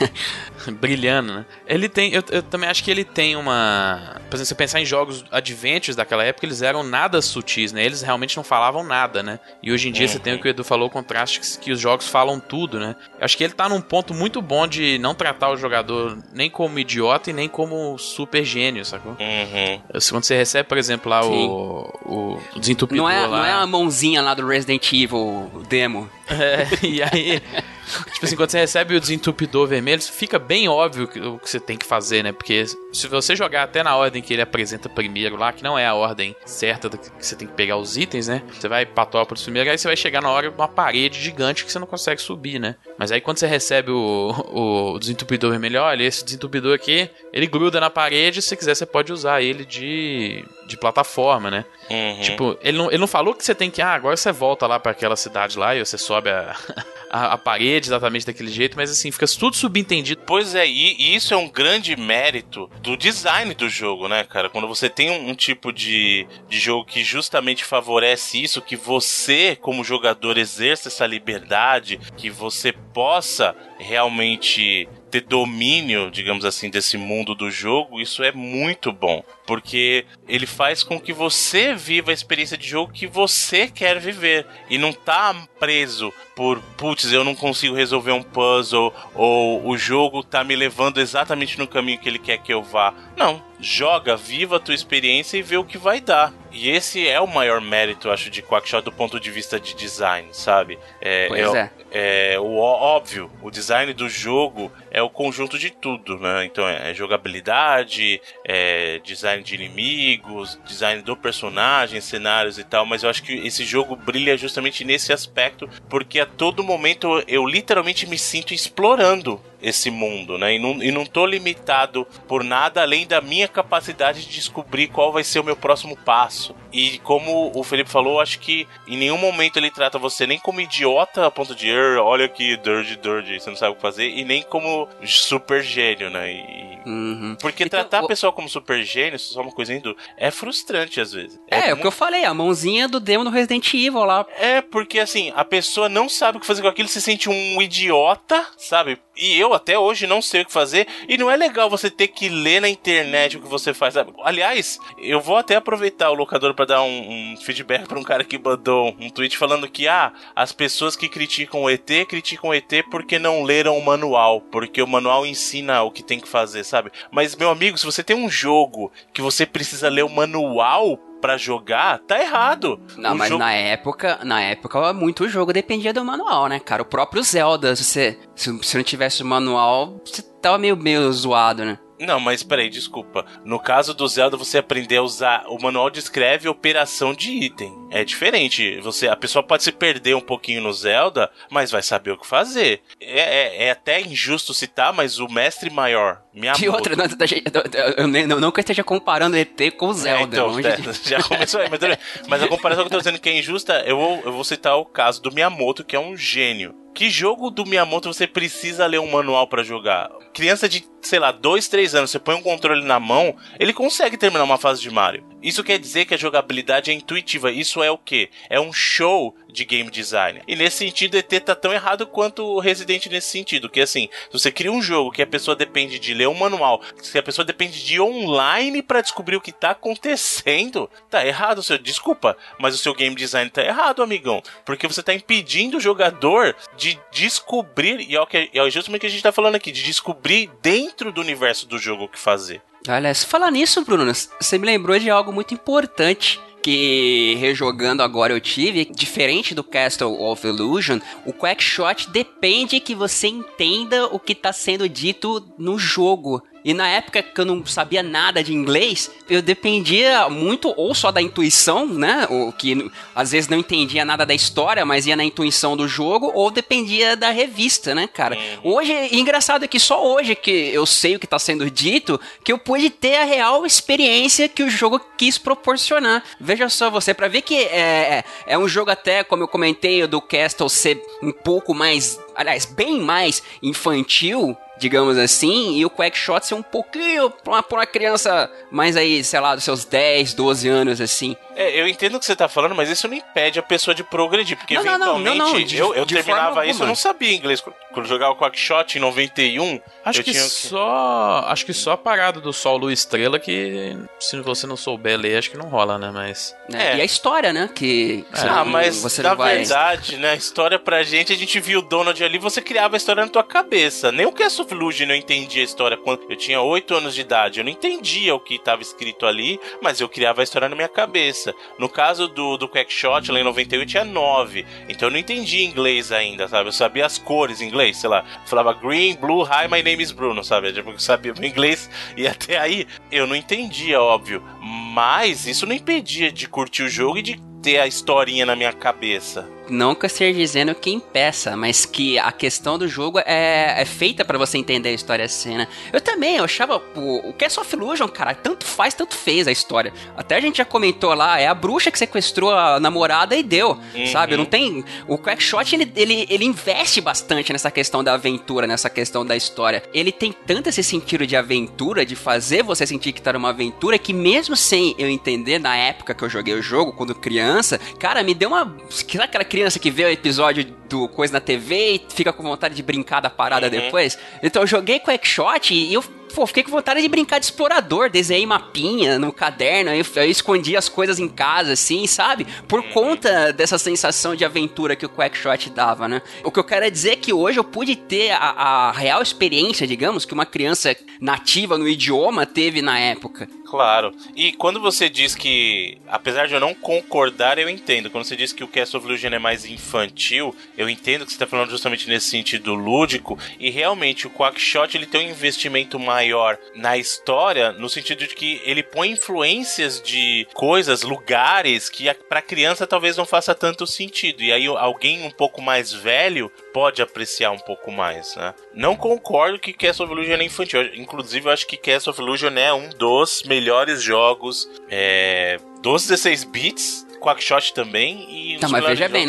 [0.72, 1.46] Brilhando, né?
[1.66, 2.12] Ele tem.
[2.12, 4.16] Eu, eu também acho que ele tem uma.
[4.28, 7.84] Por exemplo, se você pensar em jogos adventures daquela época, eles eram nada sutis, né?
[7.84, 9.38] Eles realmente não falavam nada, né?
[9.62, 11.72] E hoje em dia você tem o que o Edu falou, o contraste que, que
[11.72, 12.94] os jogos falam tudo, né?
[13.18, 16.50] Eu acho que ele tá num ponto muito bom de não tratar o jogador nem
[16.50, 19.12] como idiota e nem como super gênio, sacou?
[19.12, 19.80] Uhum.
[20.10, 21.48] Quando você recebe, por exemplo, lá Sim.
[21.48, 23.38] o, o desentupidor Não é, lá.
[23.38, 26.08] não é a mãozinha lá do Resident Evil demo.
[26.28, 27.42] É, e aí,
[28.12, 31.76] tipo assim, quando você recebe o desentupidor vermelho, fica bem óbvio o que você tem
[31.76, 32.32] que fazer, né?
[32.32, 35.86] Porque se você jogar até na ordem que ele apresenta primeiro lá, que não é
[35.86, 38.42] a ordem certa que você tem que pegar os itens, né?
[38.52, 41.72] Você vai Patópolis primeiro, aí você vai chegar na hora de uma parede gigante que
[41.72, 42.76] você não consegue subir, né?
[42.98, 47.80] Mas aí quando você recebe o, o desentupidor vermelho, olha, esse desentupidor aqui, ele gruda
[47.80, 51.64] na parede, se quiser você pode usar ele de, de plataforma, né?
[51.90, 52.20] Uhum.
[52.20, 54.78] Tipo, ele não, ele não falou que você tem que, ah, agora você volta lá
[54.78, 56.56] para aquela cidade lá e você sobe a,
[57.10, 60.22] a, a, parede exatamente daquele jeito, mas assim, fica tudo subentendido.
[60.26, 64.48] Pois é, e, isso é um grande mérito do design do jogo, né, cara?
[64.48, 69.56] Quando você tem um, um, tipo de, de jogo que justamente favorece isso, que você,
[69.60, 77.34] como jogador, exerça essa liberdade, que você possa realmente ter domínio, digamos assim, desse mundo
[77.34, 79.24] do jogo, isso é muito bom.
[79.50, 84.46] Porque ele faz com que você viva a experiência de jogo que você quer viver.
[84.68, 90.22] E não tá preso por, putz, eu não consigo resolver um puzzle, ou o jogo
[90.22, 92.94] tá me levando exatamente no caminho que ele quer que eu vá.
[93.14, 93.42] Não.
[93.60, 96.32] Joga, viva a tua experiência e vê o que vai dar.
[96.50, 99.74] E esse é o maior mérito, eu acho, de Quackshot do ponto de vista de
[99.74, 100.78] design, sabe?
[100.98, 101.70] É, pois é.
[101.90, 102.32] é.
[102.32, 106.46] é o óbvio, o design do jogo é o conjunto de tudo, né?
[106.46, 113.10] Então é jogabilidade, é design de inimigos, design do personagem, cenários e tal, mas eu
[113.10, 118.18] acho que esse jogo brilha justamente nesse aspecto, porque a todo momento eu literalmente me
[118.18, 120.54] sinto explorando esse mundo, né?
[120.54, 125.12] E não, e não tô limitado por nada além da minha capacidade de descobrir qual
[125.12, 126.54] vai ser o meu próximo passo.
[126.72, 130.60] E como o Felipe falou, acho que em nenhum momento ele trata você nem como
[130.60, 134.24] idiota a ponto de, olha aqui, dirty, dirty, você não sabe o que fazer, e
[134.24, 136.32] nem como super gênio, né?
[136.32, 137.36] E, uhum.
[137.40, 138.04] Porque então, tratar o...
[138.04, 141.38] a pessoa como super gênio, só uma coisa indo, é frustrante às vezes.
[141.50, 144.24] É, é, é o que eu falei, a mãozinha do demo no Resident Evil lá.
[144.38, 147.60] É, porque assim, a pessoa não sabe o que fazer com aquilo, se sente um
[147.60, 148.98] idiota, sabe?
[149.20, 150.88] E eu até hoje não sei o que fazer.
[151.06, 153.92] E não é legal você ter que ler na internet o que você faz.
[153.92, 154.14] Sabe?
[154.22, 158.24] Aliás, eu vou até aproveitar o locador para dar um, um feedback para um cara
[158.24, 162.54] que mandou um tweet falando que ah, as pessoas que criticam o ET criticam o
[162.54, 166.64] ET porque não leram o manual, porque o manual ensina o que tem que fazer,
[166.64, 166.90] sabe?
[167.10, 171.36] Mas meu amigo, se você tem um jogo que você precisa ler o manual para
[171.36, 172.80] jogar, tá errado.
[172.96, 173.40] Não, o mas jogo...
[173.40, 176.82] na época, na época, muito jogo dependia do manual, né, cara?
[176.82, 181.12] O próprio Zelda, se você se, se não tivesse o manual, você tava meio, meio
[181.12, 181.78] zoado, né?
[182.00, 183.26] Não, mas peraí, desculpa.
[183.44, 185.44] No caso do Zelda, você aprender a usar.
[185.48, 187.70] O manual descreve operação de item.
[187.90, 188.80] É diferente.
[188.80, 192.26] Você, a pessoa pode se perder um pouquinho no Zelda, mas vai saber o que
[192.26, 192.82] fazer.
[192.98, 196.22] É, é, é até injusto citar, mas o mestre maior.
[196.32, 200.36] Minha de outra, não, eu, eu, eu esteja comparando ET com o Zelda.
[200.36, 201.80] É, então, é, já começou aí, mas,
[202.28, 204.76] mas a comparação que eu tô dizendo que é injusta, eu vou, eu vou citar
[204.76, 206.74] o caso do Miyamoto, que é um gênio.
[206.94, 210.10] Que jogo do Miyamoto você precisa ler um manual para jogar?
[210.32, 214.16] Criança de, sei lá, 2, 3 anos, você põe um controle na mão, ele consegue
[214.16, 215.24] terminar uma fase de Mario.
[215.42, 217.50] Isso quer dizer que a jogabilidade é intuitiva.
[217.50, 218.28] Isso é o que?
[218.48, 220.42] É um show de game design.
[220.46, 223.68] E nesse sentido, ET tá tão errado quanto o Resident nesse sentido.
[223.68, 226.82] Que assim, se você cria um jogo que a pessoa depende de ler um manual,
[227.02, 231.78] se a pessoa depende de online para descobrir o que tá acontecendo, tá errado seu.
[231.78, 234.42] Desculpa, mas o seu game design tá errado, amigão.
[234.64, 239.06] Porque você tá impedindo o jogador de descobrir, e é, o que, é justamente que
[239.06, 242.62] a gente tá falando aqui, de descobrir dentro do universo do jogo o que fazer.
[242.88, 248.32] Olha, se falar nisso, Bruno, você me lembrou de algo muito importante que rejogando agora
[248.32, 254.32] eu tive, diferente do Castle of Illusion, o Quackshot depende que você entenda o que
[254.32, 256.42] está sendo dito no jogo.
[256.64, 261.10] E na época que eu não sabia nada de inglês, eu dependia muito ou só
[261.10, 262.26] da intuição, né?
[262.28, 266.30] O que às vezes não entendia nada da história, mas ia na intuição do jogo,
[266.34, 268.36] ou dependia da revista, né, cara?
[268.36, 268.74] Uhum.
[268.74, 272.52] Hoje, engraçado é que só hoje que eu sei o que tá sendo dito, que
[272.52, 276.22] eu pude ter a real experiência que o jogo quis proporcionar.
[276.38, 280.06] Veja só você, para ver que é, é, é um jogo até, como eu comentei,
[280.06, 286.46] do Castle ser um pouco mais, aliás, bem mais infantil, digamos assim, e o Quackshot
[286.46, 290.34] ser um pouquinho pra uma, pra uma criança mais aí, sei lá, dos seus 10,
[290.34, 291.36] 12 anos, assim.
[291.54, 294.02] É, eu entendo o que você tá falando, mas isso não impede a pessoa de
[294.02, 297.60] progredir, porque não, eventualmente não, não, de, eu, eu terminava isso, eu não sabia inglês.
[297.60, 301.96] Quando eu jogava o Quackshot em 91, acho que, que, só acho que só a
[301.98, 305.98] parada do Sol Lua Estrela que se você não souber ler, acho que não rola,
[305.98, 306.96] né, mas é, é.
[306.96, 308.40] E a história, né, que é.
[308.48, 309.56] Ah, mas você na vai...
[309.56, 312.98] verdade, né, a história pra gente, a gente viu o Donald ali, você criava a
[312.98, 314.10] história na tua cabeça.
[314.10, 317.60] Nem o que é eu entendi a história quando eu tinha 8 anos de idade.
[317.60, 320.88] Eu não entendia o que estava escrito ali, mas eu criava a história na minha
[320.88, 321.54] cabeça.
[321.78, 324.66] No caso do, do Quackshot, lá em 91, eu tinha 9.
[324.88, 326.68] Então eu não entendi inglês ainda, sabe?
[326.68, 328.24] Eu sabia as cores em inglês, sei lá.
[328.46, 330.72] Falava green, blue, hi, my name is Bruno, sabe?
[330.72, 334.42] Tipo, eu sabia inglês e até aí eu não entendia, óbvio.
[334.60, 338.72] Mas isso não impedia de curtir o jogo e de ter a historinha na minha
[338.72, 343.80] cabeça não que eu esteja dizendo que impeça, mas que a questão do jogo é,
[343.80, 345.68] é feita para você entender a história assim, né?
[345.92, 349.52] Eu também, eu achava o, o Cast of Illusion, cara, tanto faz, tanto fez a
[349.52, 349.92] história.
[350.16, 353.78] Até a gente já comentou lá, é a bruxa que sequestrou a namorada e deu,
[353.94, 354.06] uhum.
[354.06, 354.36] sabe?
[354.36, 354.84] Não tem...
[355.06, 359.82] O Quackshot, ele, ele, ele investe bastante nessa questão da aventura, nessa questão da história.
[359.92, 363.98] Ele tem tanto esse sentido de aventura, de fazer você sentir que tá numa aventura,
[363.98, 368.22] que mesmo sem eu entender na época que eu joguei o jogo, quando criança, cara,
[368.22, 368.76] me deu uma...
[368.90, 372.42] Sabe aquela criança criança que vê o episódio do coisa na TV e fica com
[372.42, 373.72] vontade de brincar da parada uhum.
[373.72, 374.18] depois.
[374.42, 376.02] Então eu joguei Quackshot e eu
[376.34, 380.76] pô, fiquei com vontade de brincar de explorador, desenhei mapinha no caderno, eu, eu escondi
[380.76, 382.46] as coisas em casa, assim, sabe?
[382.66, 382.90] Por uhum.
[382.90, 386.22] conta dessa sensação de aventura que o Quackshot dava, né?
[386.42, 389.86] O que eu quero é dizer que hoje eu pude ter a, a real experiência,
[389.86, 393.46] digamos, que uma criança nativa no idioma teve na época.
[393.70, 394.12] Claro.
[394.34, 398.10] E quando você diz que, apesar de eu não concordar, eu entendo.
[398.10, 401.36] Quando você diz que o Castle of Illusion é mais infantil, eu entendo que você
[401.36, 403.38] está falando justamente nesse sentido lúdico.
[403.60, 408.60] E realmente o Quackshot ele tem um investimento maior na história, no sentido de que
[408.64, 414.42] ele põe influências de coisas, lugares que para criança talvez não faça tanto sentido.
[414.42, 418.52] E aí alguém um pouco mais velho pode apreciar um pouco mais, né?
[418.74, 420.92] Não concordo que Castle of Illusion é infantil.
[420.96, 423.59] Inclusive, eu acho que Castle of Illusion é um dos melhores
[424.00, 429.26] jogos é, dos 16 bits Quackshot também e Tá, mas veja bem,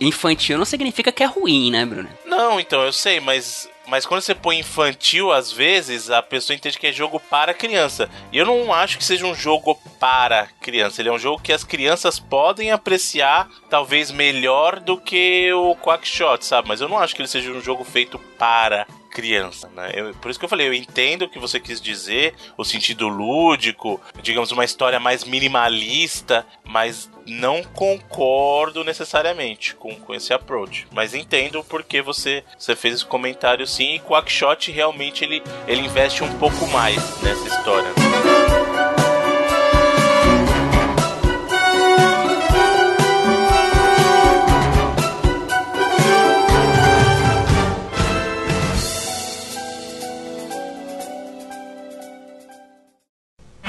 [0.00, 2.08] infantil não significa que é ruim, né, Bruno?
[2.24, 6.78] Não, então eu sei, mas mas quando você põe infantil, às vezes a pessoa entende
[6.78, 8.08] que é jogo para criança.
[8.32, 11.02] E eu não acho que seja um jogo para criança.
[11.02, 16.44] Ele é um jogo que as crianças podem apreciar, talvez melhor do que o Quackshot,
[16.44, 16.68] sabe?
[16.68, 19.92] Mas eu não acho que ele seja um jogo feito para criança, né?
[19.94, 23.08] Eu, por isso que eu falei, eu entendo o que você quis dizer, o sentido
[23.08, 30.86] lúdico, digamos, uma história mais minimalista, mas não concordo necessariamente com, com esse approach.
[30.92, 36.24] Mas entendo porque você, você fez esse comentário sim, e Quackshot realmente ele, ele investe
[36.24, 38.81] um pouco mais nessa história.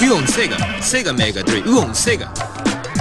[0.06, 0.58] ウオンセガ。
[0.82, 1.72] セガメガドライブ。
[1.72, 2.34] ウオンセガ。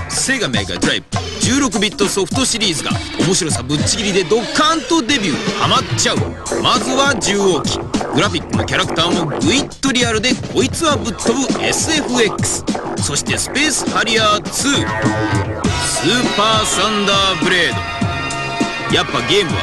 [0.08, 1.06] セガメガドライブ。
[1.40, 5.58] 16ビットソフトシリーズが面白さぶっちぎりでドッカンとデビュー。
[5.58, 6.18] ハマっちゃう。
[6.62, 7.78] まずは10号機
[8.14, 14.76] グラフィックもキャラクターもグイッとリアルでこいつはぶっ飛ぶ SFX そしてスペースハリアー2スー
[16.36, 17.74] パーサンダーブレー
[18.90, 18.94] ド。
[18.94, 19.62] やっぱゲームは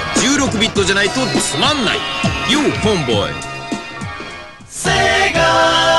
[0.52, 2.00] 16ビットじゃないとつまんない。
[2.50, 3.30] YO ホンボイ
[4.68, 4.90] セ
[5.34, 5.99] ガ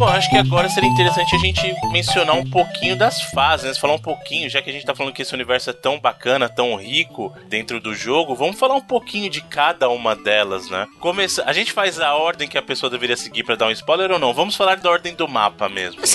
[0.00, 3.74] Bom, acho que agora seria interessante a gente mencionar um pouquinho das fases, né?
[3.74, 6.48] falar um pouquinho, já que a gente tá falando que esse universo é tão bacana,
[6.48, 10.86] tão rico dentro do jogo, vamos falar um pouquinho de cada uma delas, né?
[11.00, 11.44] Começa...
[11.44, 14.18] A gente faz a ordem que a pessoa deveria seguir para dar um spoiler ou
[14.18, 14.32] não?
[14.32, 16.00] Vamos falar da ordem do mapa mesmo.
[16.00, 16.06] Né?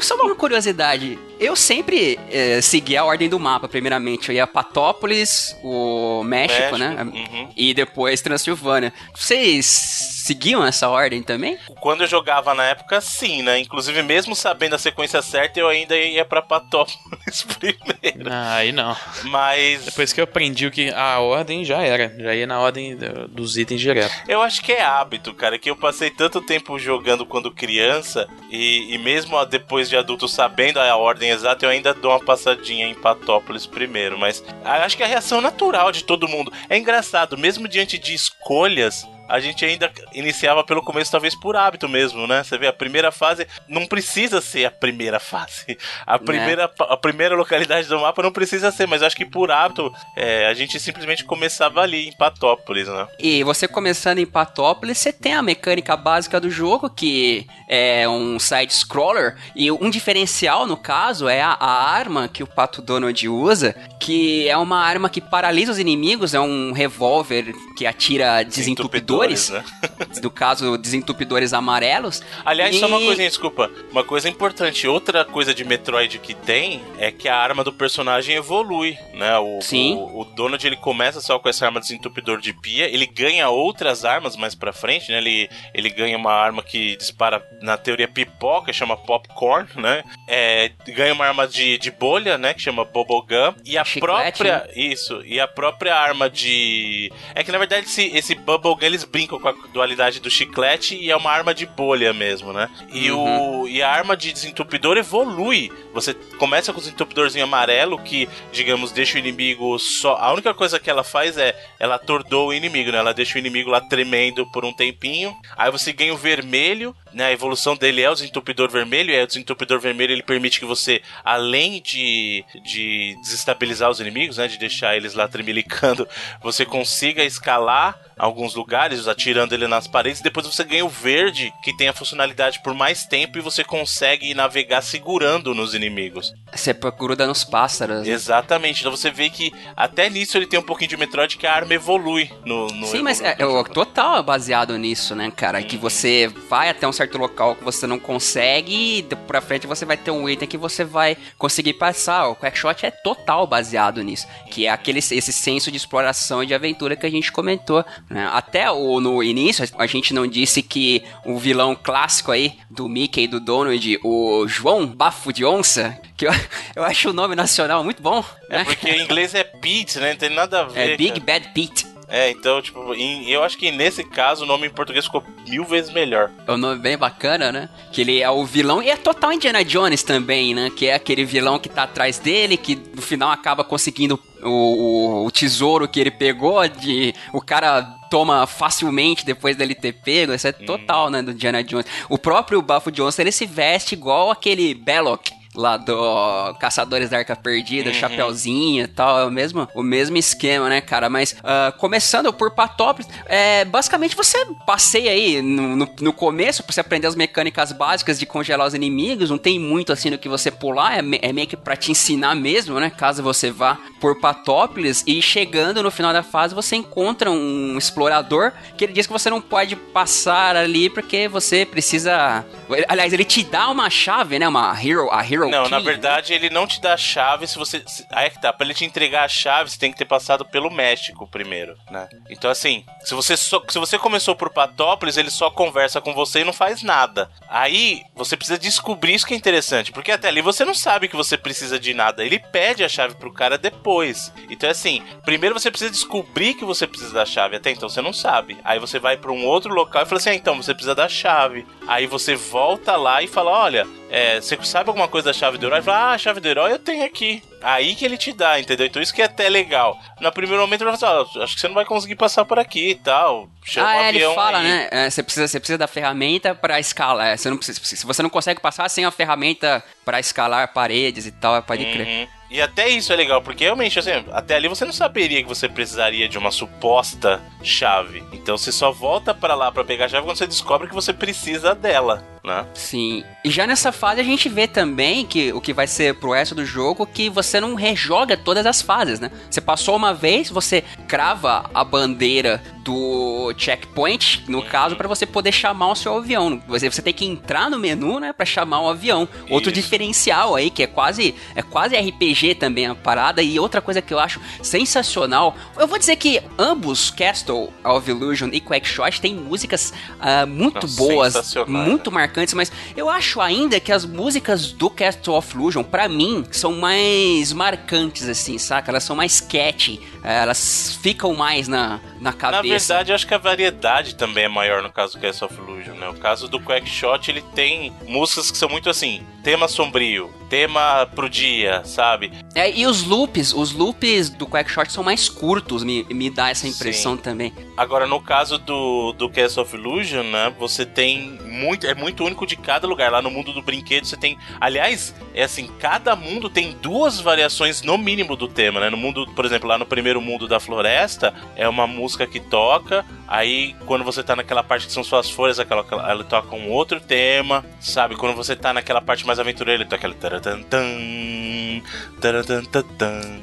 [0.00, 4.28] Só uma curiosidade, eu sempre é, segui a ordem do mapa, primeiramente.
[4.28, 7.02] Eu ia Patópolis, o México, México né?
[7.02, 7.48] Uhum.
[7.56, 8.92] E depois Transilvânia.
[9.12, 11.58] Vocês seguiam essa ordem também?
[11.80, 13.58] Quando eu jogava na época, sim, né?
[13.58, 18.30] Inclusive, mesmo sabendo a sequência certa, eu ainda ia pra Patópolis primeiro.
[18.30, 18.96] Ah, aí não.
[19.24, 19.84] Mas.
[19.84, 22.14] Depois que eu aprendi o que a ordem já era.
[22.18, 22.96] Já ia na ordem
[23.28, 24.12] dos itens direto.
[24.26, 28.94] Eu acho que é hábito, cara, que eu passei tanto tempo jogando quando criança e,
[28.94, 32.94] e mesmo depois de adulto sabendo a ordem exato, eu ainda dou uma passadinha em
[32.94, 34.18] Patópolis primeiro.
[34.18, 36.52] Mas acho que é a reação natural de todo mundo.
[36.70, 41.88] É engraçado, mesmo diante de escolhas, a gente ainda iniciava pelo começo, talvez por hábito
[41.88, 42.42] mesmo, né?
[42.42, 45.78] Você vê, a primeira fase não precisa ser a primeira fase.
[46.06, 46.84] A primeira, é.
[46.92, 50.54] a primeira localidade do mapa não precisa ser, mas acho que por hábito é, a
[50.54, 53.06] gente simplesmente começava ali, em Patópolis, né?
[53.18, 58.38] E você começando em Patópolis, você tem a mecânica básica do jogo, que é um
[58.38, 63.74] side-scroller, e um diferencial, no caso, é a, a arma que o Pato Donald usa,
[63.98, 69.50] que é uma arma que paralisa os inimigos, é um revólver que atira desentupidor desentupidores,
[69.50, 69.64] né?
[70.22, 72.22] no caso, desentupidores amarelos.
[72.44, 72.80] Aliás, e...
[72.80, 73.70] só uma coisinha, desculpa.
[73.90, 78.36] Uma coisa importante, outra coisa de Metroid que tem é que a arma do personagem
[78.36, 79.38] evolui, né?
[79.38, 79.94] O, Sim.
[79.94, 84.04] O, o Donald, ele começa só com essa arma desentupidor de pia, ele ganha outras
[84.04, 85.18] armas mais pra frente, né?
[85.18, 90.02] Ele, ele ganha uma arma que dispara, na teoria, pipoca, chama Popcorn, né?
[90.28, 92.54] É, ganha uma arma de, de bolha, né?
[92.54, 93.54] Que chama Bubblegum.
[93.64, 94.68] E a Chiclete, própria...
[94.74, 95.22] Isso.
[95.24, 97.12] E a própria arma de...
[97.34, 101.10] É que, na verdade, esse, esse Bubblegum, eles brincam com a dualidade do chiclete e
[101.10, 102.68] é uma arma de bolha mesmo, né?
[102.92, 105.70] E, o, e a arma de desentupidor evolui.
[105.92, 110.16] Você começa com o desentupidorzinho amarelo que, digamos, deixa o inimigo só...
[110.16, 111.54] A única coisa que ela faz é...
[111.78, 112.98] Ela atordoa o inimigo, né?
[112.98, 115.34] Ela deixa o inimigo lá tremendo por um tempinho.
[115.56, 117.26] Aí você ganha o vermelho, né?
[117.26, 119.10] A evolução dele é o desentupidor vermelho.
[119.12, 124.48] E o desentupidor vermelho, ele permite que você, além de, de desestabilizar os inimigos, né?
[124.48, 126.08] De deixar eles lá tremelicando,
[126.42, 130.20] você consiga escalar alguns lugares, atirando ele nas paredes.
[130.20, 134.32] Depois você ganha o verde, que tem a funcionalidade por mais tempo e você consegue
[134.32, 136.32] navegar segurando nos inimigos.
[136.54, 138.06] Você gruda nos pássaros.
[138.06, 138.80] Exatamente.
[138.80, 141.74] Então você vê que até nisso ele tem um pouquinho de Metroid que a arma
[141.74, 142.68] evolui no.
[142.68, 145.62] no Sim, mas é, é, total é baseado nisso, né, cara?
[145.62, 149.84] Que você vai até um certo local que você não consegue e pra frente você
[149.84, 152.28] vai ter um item que você vai conseguir passar.
[152.28, 154.26] O Quackshot é total baseado nisso.
[154.50, 157.84] Que é aquele esse senso de exploração e de aventura que a gente comentou.
[158.08, 158.28] Né?
[158.32, 163.24] Até o, no início, a gente não disse que o vilão clássico aí do Mickey
[163.24, 166.32] e do Donald, o João Bafo de Onça, que eu,
[166.76, 168.24] eu acho o nome nacional muito bom.
[168.48, 168.64] É né?
[168.64, 170.10] porque em inglês é Pete, né?
[170.10, 170.92] Não tem nada a ver.
[170.92, 171.40] É Big cara.
[171.40, 171.91] Bad Pete.
[172.14, 175.64] É, então, tipo, em- eu acho que nesse caso o nome em português ficou mil
[175.64, 176.30] vezes melhor.
[176.46, 177.70] É um nome bem bacana, né?
[177.90, 180.70] Que ele é o vilão e é total Indiana Jones também, né?
[180.76, 185.26] Que é aquele vilão que tá atrás dele, que no final acaba conseguindo o, o-
[185.26, 190.34] o tesouro que ele pegou, de o cara toma facilmente depois dele ter pego.
[190.34, 191.86] Isso é total, né, do Indiana Jones.
[192.10, 195.30] O próprio Bafo Johnson, ele se veste igual aquele Belloc.
[195.54, 197.94] Lá do Caçadores da Arca Perdida, Uhum.
[197.94, 201.10] chapeuzinho e tal, é o mesmo, o mesmo esquema, né, cara?
[201.10, 206.72] Mas ah, começando por Patópolis, é, basicamente você passeia aí no, no, no começo pra
[206.72, 210.28] você aprender as mecânicas básicas de congelar os inimigos, não tem muito assim no que
[210.28, 212.88] você pular, é, é meio que pra te ensinar mesmo, né?
[212.88, 218.52] Caso você vá por Patópolis e chegando no final da fase você encontra um explorador
[218.76, 222.44] que ele diz que você não pode passar ali porque você precisa.
[222.88, 224.48] Aliás, ele te dá uma chave, né?
[224.48, 225.84] Uma hero, a hero Não, na né?
[225.84, 227.82] verdade ele não te dá a chave se você.
[227.86, 230.04] se- Aí é que tá, pra ele te entregar a chave, você tem que ter
[230.04, 232.08] passado pelo México primeiro, né?
[232.30, 236.40] Então assim, se você, só- se você começou por Patópolis, ele só conversa com você
[236.40, 237.30] e não faz nada.
[237.48, 241.16] Aí você precisa descobrir isso que é interessante, porque até ali você não sabe que
[241.16, 242.24] você precisa de nada.
[242.24, 244.32] Ele pede a chave pro cara depois.
[244.50, 248.12] Então assim, primeiro você precisa descobrir que você precisa da chave, até então você não
[248.12, 248.56] sabe.
[248.64, 251.08] Aí você vai pra um outro local e fala assim: ah, então você precisa da
[251.08, 251.66] chave.
[251.86, 255.66] Aí você volta lá e fala: olha, é, você sabe alguma coisa da chave do
[255.66, 255.82] herói?
[255.82, 257.42] Fala, ah, a chave do herói eu tenho aqui.
[257.62, 258.86] Aí que ele te dá, entendeu?
[258.86, 259.98] Então isso que é até legal.
[260.20, 262.58] No primeiro momento ele fala assim, ó, acho que você não vai conseguir passar por
[262.58, 263.48] aqui e tal.
[263.64, 264.64] Chama ah, um é, ele fala, aí.
[264.64, 264.88] né?
[264.90, 267.28] é, você, precisa, você precisa da ferramenta pra escalar.
[267.28, 271.26] é, Você não precisa, se você não consegue passar sem a ferramenta pra escalar paredes
[271.26, 272.06] e tal, pode crer.
[272.06, 272.42] Uhum.
[272.52, 275.70] E até isso é legal, porque realmente, assim, até ali você não saberia que você
[275.70, 278.22] precisaria de uma suposta chave.
[278.30, 281.14] Então você só volta pra lá pra pegar a chave quando você descobre que você
[281.14, 282.66] precisa dela, né?
[282.74, 283.24] Sim.
[283.42, 286.54] E já nessa fase a gente vê também que o que vai ser pro resto
[286.54, 289.30] do jogo que você não rejoga todas as fases, né?
[289.50, 295.52] Você passou uma vez, você crava a bandeira do checkpoint, no caso, pra você poder
[295.52, 296.60] chamar o seu avião.
[296.66, 299.28] Você, você tem que entrar no menu, né, Pra chamar o avião.
[299.48, 299.80] Outro Isso.
[299.80, 304.12] diferencial aí que é quase é quase RPG também a parada e outra coisa que
[304.12, 305.56] eu acho sensacional.
[305.78, 310.96] Eu vou dizer que ambos Castle of Illusion e Quackshot têm músicas ah, muito Nossa,
[310.96, 312.14] boas, muito né?
[312.14, 316.72] marcantes, mas eu acho ainda que as músicas do Castle of Illusion, pra mim, são
[316.72, 318.90] mais marcantes, assim, saca?
[318.90, 322.92] Elas são mais catchy, eh, elas ficam mais na, na cabeça.
[322.92, 325.58] Na verdade, eu acho que a variedade também é maior no caso do Castle of
[325.58, 326.08] Illusion, né?
[326.08, 331.30] O caso do Quackshot, ele tem músicas que são muito assim, tema sombrio, tema pro
[331.30, 332.30] dia, sabe?
[332.54, 336.68] É, e os loops, os loops do Quackshot são mais curtos, me, me dá essa
[336.68, 337.54] impressão também.
[337.76, 340.52] Agora, no caso do, do Castle of Illusion, né?
[340.58, 341.86] Você tem muito.
[341.86, 343.10] É muito único de cada lugar.
[343.10, 344.38] Lá no mundo do brinquedo, você tem.
[344.60, 348.90] Aliás, é assim, cada mundo tem duas variações no mínimo do tema, né?
[348.90, 353.04] No mundo, por exemplo, lá no primeiro mundo da floresta, é uma música que toca.
[353.26, 357.00] Aí, quando você tá naquela parte que são suas folhas, aquela, ele toca um outro
[357.00, 358.16] tema, sabe?
[358.16, 360.14] Quando você tá naquela parte mais aventureira, ele toca aquele.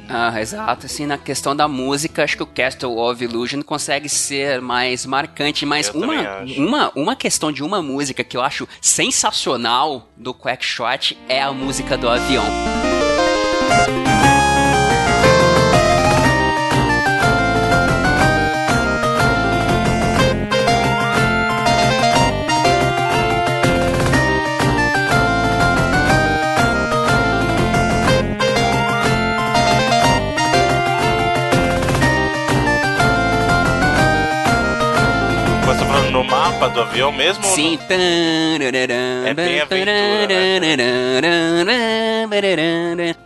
[0.08, 0.86] Ah, exato.
[0.86, 5.66] Assim, na questão da música, acho que o Castle of Illusion consegue ser mais marcante.
[5.66, 11.18] Mas Eu uma, uma, uma questão de uma música que eu acho sensacional do Quackshot
[11.28, 12.79] é a música do avião.
[13.88, 14.29] Mas
[36.20, 37.46] no mapa do avião mesmo?
[37.46, 37.80] Sim.
[39.26, 39.92] É bem aventura,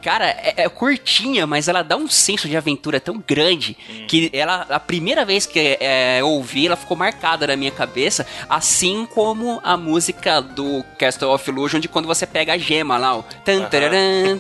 [0.04, 4.06] Cara, é, é curtinha, mas ela dá um senso de aventura tão grande Hum.
[4.08, 8.26] que ela, a primeira vez que é, eu ouvi, ela ficou marcada na minha cabeça,
[8.48, 13.18] assim como a música do Castle of Illusion de quando você pega a gema lá,
[13.18, 13.24] o
[13.70, 14.40] tararam.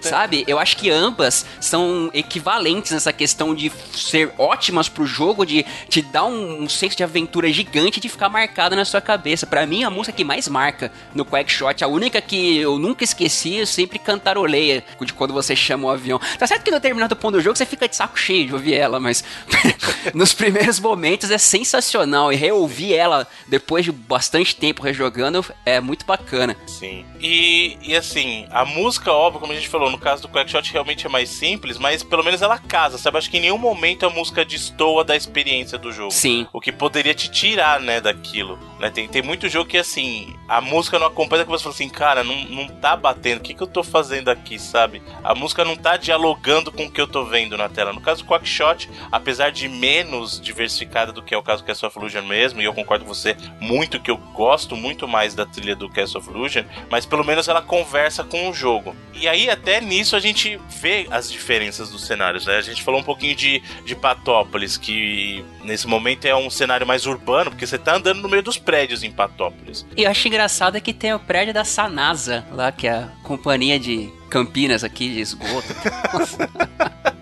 [0.00, 0.44] sabe?
[0.46, 6.01] Eu acho que ambas são equivalentes nessa questão de ser ótimas pro jogo, de te
[6.02, 9.46] dar um, um senso de aventura gigante de ficar marcada na sua cabeça.
[9.46, 13.56] Pra mim, a música que mais marca no Quackshot, a única que eu nunca esqueci,
[13.56, 16.20] eu sempre cantaroleia de quando você chama o avião.
[16.38, 18.74] Tá certo que no determinado ponto do jogo você fica de saco cheio de ouvir
[18.74, 19.24] ela, mas
[20.14, 26.04] nos primeiros momentos é sensacional e reouvir ela depois de bastante tempo rejogando é muito
[26.04, 26.56] bacana.
[26.66, 27.04] Sim.
[27.20, 31.06] E, e assim, a música, óbvio, como a gente falou, no caso do Quackshot realmente
[31.06, 33.18] é mais simples, mas pelo menos ela casa, sabe?
[33.18, 36.10] Acho que em nenhum momento a música destoa da experiência do jogo.
[36.10, 36.46] Sim.
[36.52, 38.58] O que poderia te tirar, né, daquilo.
[38.78, 38.90] Né?
[38.90, 42.24] Tem, tem muito jogo que, assim, a música não acompanha, que você fala assim, cara,
[42.24, 45.02] não, não tá batendo, o que, que eu tô fazendo aqui, sabe?
[45.22, 47.92] A música não tá dialogando com o que eu tô vendo na tela.
[47.92, 51.88] No caso do Quackshot, apesar de menos diversificada do que é o caso do Castle
[51.88, 55.46] of Illusion mesmo, e eu concordo com você muito que eu gosto muito mais da
[55.46, 58.94] trilha do Castle of Illusion, mas pelo menos ela conversa com o jogo.
[59.14, 62.56] E aí, até nisso, a gente vê as diferenças dos cenários, né?
[62.56, 67.06] A gente falou um pouquinho de, de Patópolis, que nesse momento é um cenário mais
[67.06, 69.86] urbano, porque você tá andando no meio dos prédios em Patópolis.
[69.96, 73.08] E eu acho engraçado é que tem o prédio da Sanasa, lá que é a
[73.22, 75.68] companhia de Campinas aqui de esgoto.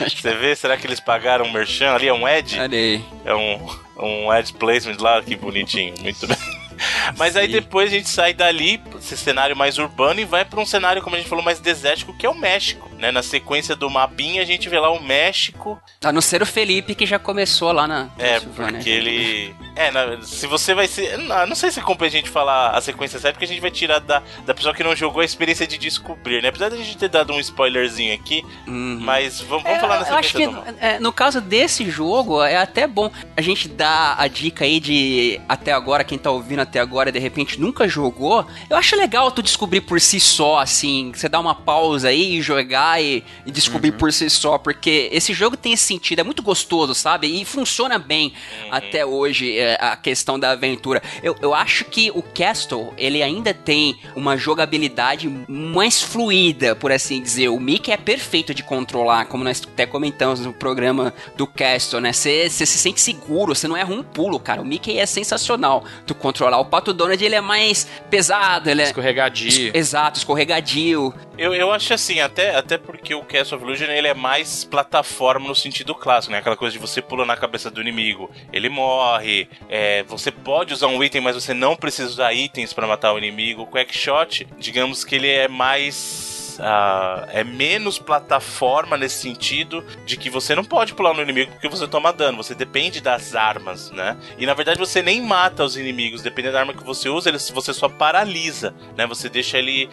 [0.00, 2.08] Você vê, será que eles pagaram um merchan ali?
[2.08, 2.58] É um Ed?
[2.60, 3.04] Olha aí.
[3.24, 3.68] É um,
[3.98, 5.94] um ad placement lá, que bonitinho.
[6.00, 6.36] Muito bem.
[7.16, 7.52] Mas aí Sim.
[7.52, 11.16] depois a gente sai dali, esse cenário mais urbano, e vai pra um cenário, como
[11.16, 12.89] a gente falou, mais desértico, que é o México.
[13.00, 13.10] Né?
[13.10, 15.80] Na sequência do mapinha, a gente vê lá o México.
[16.04, 19.54] A não ser o Felipe que já começou lá na É, porque ele.
[19.74, 21.16] É, na- se você vai ser.
[21.18, 23.70] Não, não sei se compensa a gente falar a sequência certa, porque a gente vai
[23.70, 26.48] tirar da, da pessoa que não jogou a experiência de descobrir, né?
[26.48, 28.98] Apesar da gente ter dado um spoilerzinho aqui, Uhum.
[29.00, 30.86] mas vamos, vamos É, falar na eu acho sequência que do mapa.
[30.86, 35.40] é, no caso desse jogo é até bom a gente dar a dica aí de
[35.48, 38.46] até agora quem tá ouvindo até agora de repente nunca jogou.
[38.68, 42.42] Eu acho legal tu descobrir por si só assim, você dar uma pausa aí e
[42.42, 46.42] jogar e, e descobrir por si só, porque esse jogo tem esse sentido, é muito
[46.42, 47.26] gostoso, sabe?
[47.26, 48.32] E funciona bem
[48.70, 51.02] até hoje é, a questão da aventura.
[51.22, 57.20] Eu, eu acho que o Castle, ele ainda tem uma jogabilidade mais fluida, por assim
[57.20, 57.48] dizer.
[57.48, 62.12] O Mickey é perfeito de controlar, como nós até comentamos no programa do Castle, né?
[62.12, 64.62] Você se sente seguro, você não erra um pulo, cara.
[64.62, 66.58] O Mickey é sensacional tu controlar.
[66.58, 68.86] O Pato Donald, ele é mais pesado, ele é...
[68.86, 69.70] Escorregadio.
[69.74, 71.12] Exato, escorregadio.
[71.36, 75.46] Eu, eu acho assim, até, até porque o Castle of Illusion ele é mais plataforma
[75.48, 76.38] no sentido clássico, né?
[76.38, 80.88] Aquela coisa de você pula na cabeça do inimigo, ele morre, é, você pode usar
[80.88, 83.62] um item, mas você não precisa usar itens pra matar o inimigo.
[83.62, 86.39] O Quackshot, digamos que ele é mais.
[86.60, 91.68] Ah, é menos plataforma nesse sentido de que você não pode pular no inimigo porque
[91.68, 94.16] você toma dano, você depende das armas, né?
[94.38, 97.38] E na verdade você nem mata os inimigos, dependendo da arma que você usa, ele,
[97.38, 99.06] você só paralisa, né?
[99.06, 99.88] Você deixa ele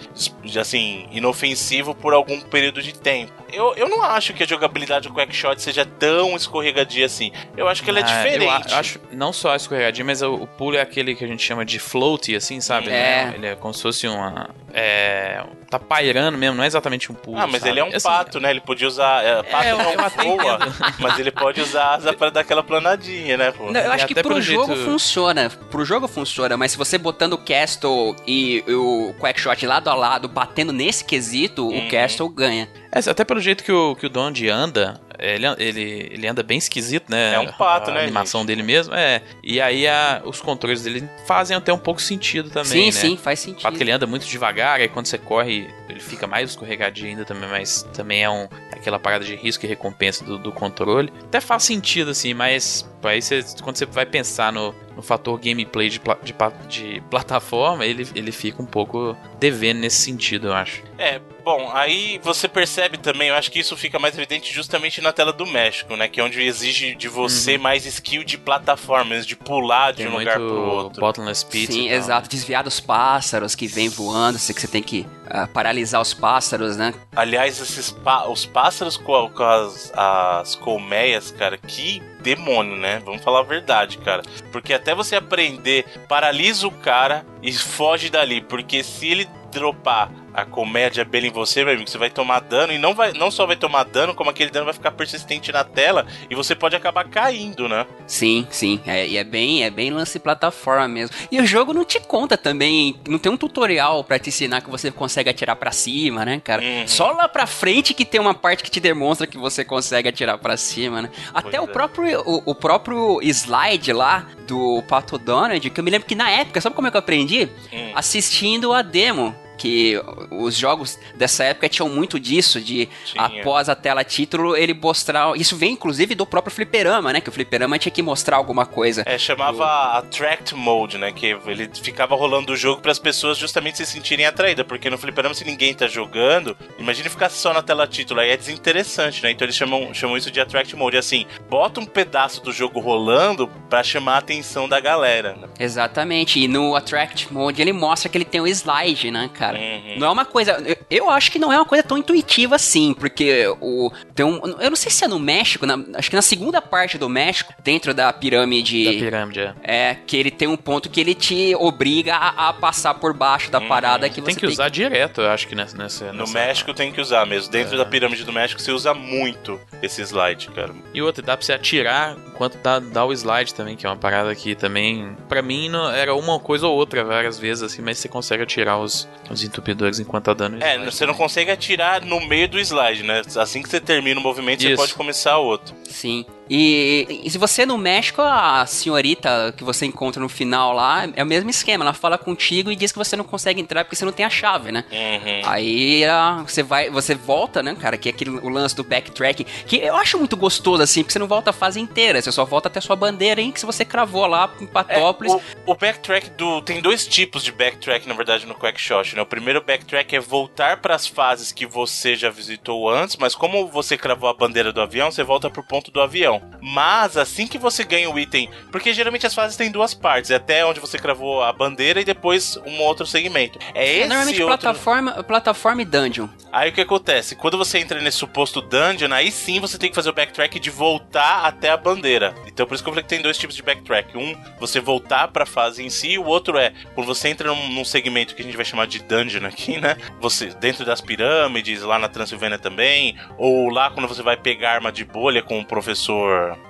[0.59, 3.33] assim inofensivo por algum período de tempo.
[3.51, 7.31] Eu, eu não acho que a jogabilidade do Quackshot seja tão escorregadia assim.
[7.55, 8.67] Eu acho que ela é Ah, diferente.
[8.67, 11.43] Eu, eu acho não só escorregadinho, mas o, o pulo é aquele que a gente
[11.43, 12.89] chama de float, assim, sabe?
[12.89, 13.31] É.
[13.33, 14.49] Ele é como se fosse uma.
[14.73, 17.37] É, tá pairando mesmo, não é exatamente um pulo.
[17.37, 17.71] Ah, mas sabe?
[17.71, 18.49] ele é um Assim, pato, né?
[18.51, 19.23] Ele podia usar.
[19.23, 19.97] É, pato eu- não eu
[20.37, 20.59] voa,
[20.99, 23.71] mas ele pode usar asa pra dar aquela planadinha, né, pô?
[23.71, 25.49] Não, eu E acho que pro jogo jeito- funciona.
[25.69, 30.27] Pro jogo funciona, mas se você botando o Castle e o Quackshot lado a lado,
[30.27, 31.87] batendo nesse quesito, Uhum.
[31.87, 32.67] o Castle ganha.
[32.91, 36.57] É, até pelo jeito que o, que o Donald anda, Ele, ele, ele anda bem
[36.57, 37.33] esquisito, né?
[37.33, 38.47] É um pato, a né, A animação gente?
[38.47, 39.21] dele mesmo, é.
[39.43, 42.91] E aí a- os controles dele fazem até um pouco sentido também, sim, né?
[42.91, 43.61] sim, faz O sentido.
[43.61, 47.25] fato que ele anda muito devagar, aí quando você corre, ele fica mais escorregadio ainda
[47.25, 51.11] também, mas também é um, aquela parada de risco e recompensa do, do controle.
[51.23, 55.89] Até faz sentido, assim, mas aí você, quando você vai pensar no, no fator gameplay
[55.89, 56.33] de, pla- de,
[56.67, 60.81] de plataforma, ele, ele fica um pouco devendo nesse sentido, eu acho.
[60.97, 65.13] É, bom, aí você percebe também, eu acho que isso fica mais evidente justamente na
[65.13, 66.07] tela do México, né?
[66.07, 70.11] Que é onde exige de você mais skill de plataformas, de pular de Tem um
[70.11, 70.99] muito lugar pro outro.
[71.01, 71.71] bottomless pit.
[71.71, 72.27] Sim, exato.
[72.27, 76.75] Desviar dos pássaros que vem voando, você que você tem que ah, paralisar os pássaros,
[76.77, 76.93] né?
[77.15, 82.01] Aliás, esses pá- os pássaros com, com as, as colmeias, cara, que
[82.35, 83.01] demônio, né?
[83.05, 84.21] Vamos falar a verdade, cara.
[84.51, 88.41] Porque até você aprender, paralisa o cara e foge dali.
[88.41, 92.41] Porque se ele dropar a colmeia de abelha em você, meu amigo, você vai tomar
[92.41, 95.51] dano e não, vai, não só vai tomar dano, como aquele dano vai ficar persistente
[95.51, 97.87] na tela e você pode acabar caindo, né?
[98.05, 98.79] Sim, sim.
[98.85, 101.15] É, e é bem, é bem lance plataforma mesmo.
[101.31, 104.69] E o jogo não te conta também, não tem um tutorial pra te ensinar que
[104.69, 106.61] você consegue atirar pra cima, né, cara?
[106.61, 106.87] Uhum.
[106.87, 110.37] Só lá pra frente que tem uma parte que te demonstra que você consegue atirar
[110.37, 111.09] pra cima, né?
[111.33, 111.67] Até o é.
[111.67, 116.29] próprio o, o próprio slide lá do Pato Donald, que eu me lembro que na
[116.29, 117.49] época, sabe como é que eu aprendi?
[117.73, 117.91] Hum.
[117.95, 119.35] Assistindo a demo.
[119.57, 120.01] Que
[120.31, 123.23] os jogos dessa época tinham muito disso, de Tinha.
[123.23, 125.35] após a tela título ele mostrar.
[125.35, 127.21] Isso vem inclusive do próprio fliperama, né?
[127.21, 129.03] Que o fliperama tinha que mostrar alguma coisa.
[129.05, 131.11] É, chamava Attract Mode, né?
[131.11, 134.65] Que ele ficava rolando o jogo para as pessoas justamente se sentirem atraídas.
[134.65, 138.19] Porque no fliperama, se ninguém tá jogando, imagine ficar só na tela título.
[138.19, 139.31] Aí é desinteressante, né?
[139.31, 140.97] Então eles chamam, chamam isso de Attract Mode.
[140.97, 145.35] Assim, bota um pedaço do jogo rolando para chamar a atenção da galera.
[145.35, 145.47] Né?
[145.59, 146.39] Exatamente.
[146.39, 149.46] E no Attract Mode ele mostra que ele tem um slide, né, cara?
[149.55, 149.99] Uhum.
[149.99, 150.51] Não é uma coisa.
[150.65, 153.91] eu- Eu acho que não é uma coisa tão intuitiva assim, porque o.
[154.15, 156.97] Tem um, eu não sei se é no México, na- acho que na segunda parte
[156.97, 158.85] do México, dentro da pirâmide.
[158.85, 159.53] Da pirâmide, é.
[159.63, 163.51] É, que ele tem um ponto que ele te obriga a, a passar por baixo
[163.51, 165.77] da parada que você Tem que usar direto, eu acho que nessa.
[165.77, 167.51] nessa No nessa- México tem que usar mesmo.
[167.51, 170.73] Dentro da pirâmide do México você usa muito esse slide, cara.
[170.93, 173.95] E outra, dá pra você atirar enquanto dá, dá o slide também, que é uma
[173.97, 177.97] parada que também, pra mim, não, era uma coisa ou outra várias vezes, assim, mas
[177.97, 180.85] você consegue atirar os, os entupidores enquanto tá dando É, slide.
[180.91, 183.21] você não consegue atirar no meio do slide, né?
[183.37, 184.77] Assim que você termina o movimento, você Isso.
[184.81, 185.75] pode começar outro.
[185.85, 186.25] Sim.
[186.49, 191.23] E, e se você no México, a senhorita que você encontra no final lá, é
[191.23, 191.83] o mesmo esquema.
[191.83, 194.29] Ela fala contigo e diz que você não consegue entrar porque você não tem a
[194.29, 194.85] chave, né?
[194.91, 195.41] Uhum.
[195.49, 197.97] Aí ah, você vai, você volta, né, cara?
[197.97, 201.19] Que é aquele o lance do backtrack, que eu acho muito gostoso assim, porque você
[201.19, 203.65] não volta a fase inteira, você só volta até a sua bandeira, hein, que se
[203.65, 205.33] você cravou lá em É, Patópolis.
[205.33, 206.61] o, o backtrack do.
[206.61, 209.21] Tem dois tipos de backtrack, na verdade, no Quackshot, né?
[209.21, 213.67] O primeiro backtrack é voltar para as fases que você já visitou antes, mas como
[213.67, 216.36] você cravou a bandeira do avião, você volta pro ponto do avião.
[216.61, 218.49] Mas assim que você ganha o item.
[218.71, 222.05] Porque geralmente as fases têm duas partes: é até onde você cravou a bandeira e
[222.05, 223.59] depois um outro segmento.
[223.73, 224.57] É esse Normalmente outro.
[224.57, 226.27] plataforma, plataforma e dungeon.
[226.51, 227.35] Aí o que acontece?
[227.35, 230.69] Quando você entra nesse suposto dungeon, aí sim você tem que fazer o backtrack de
[230.69, 232.33] voltar até a bandeira.
[232.47, 234.17] Então por isso que eu falei que tem dois tipos de backtrack.
[234.17, 237.69] Um, você voltar pra fase em si, e o outro é quando você entra num,
[237.69, 239.97] num segmento que a gente vai chamar de dungeon aqui, né?
[240.19, 244.91] Você dentro das pirâmides, lá na Transilvânia também, ou lá quando você vai pegar arma
[244.91, 246.26] de bolha com o professor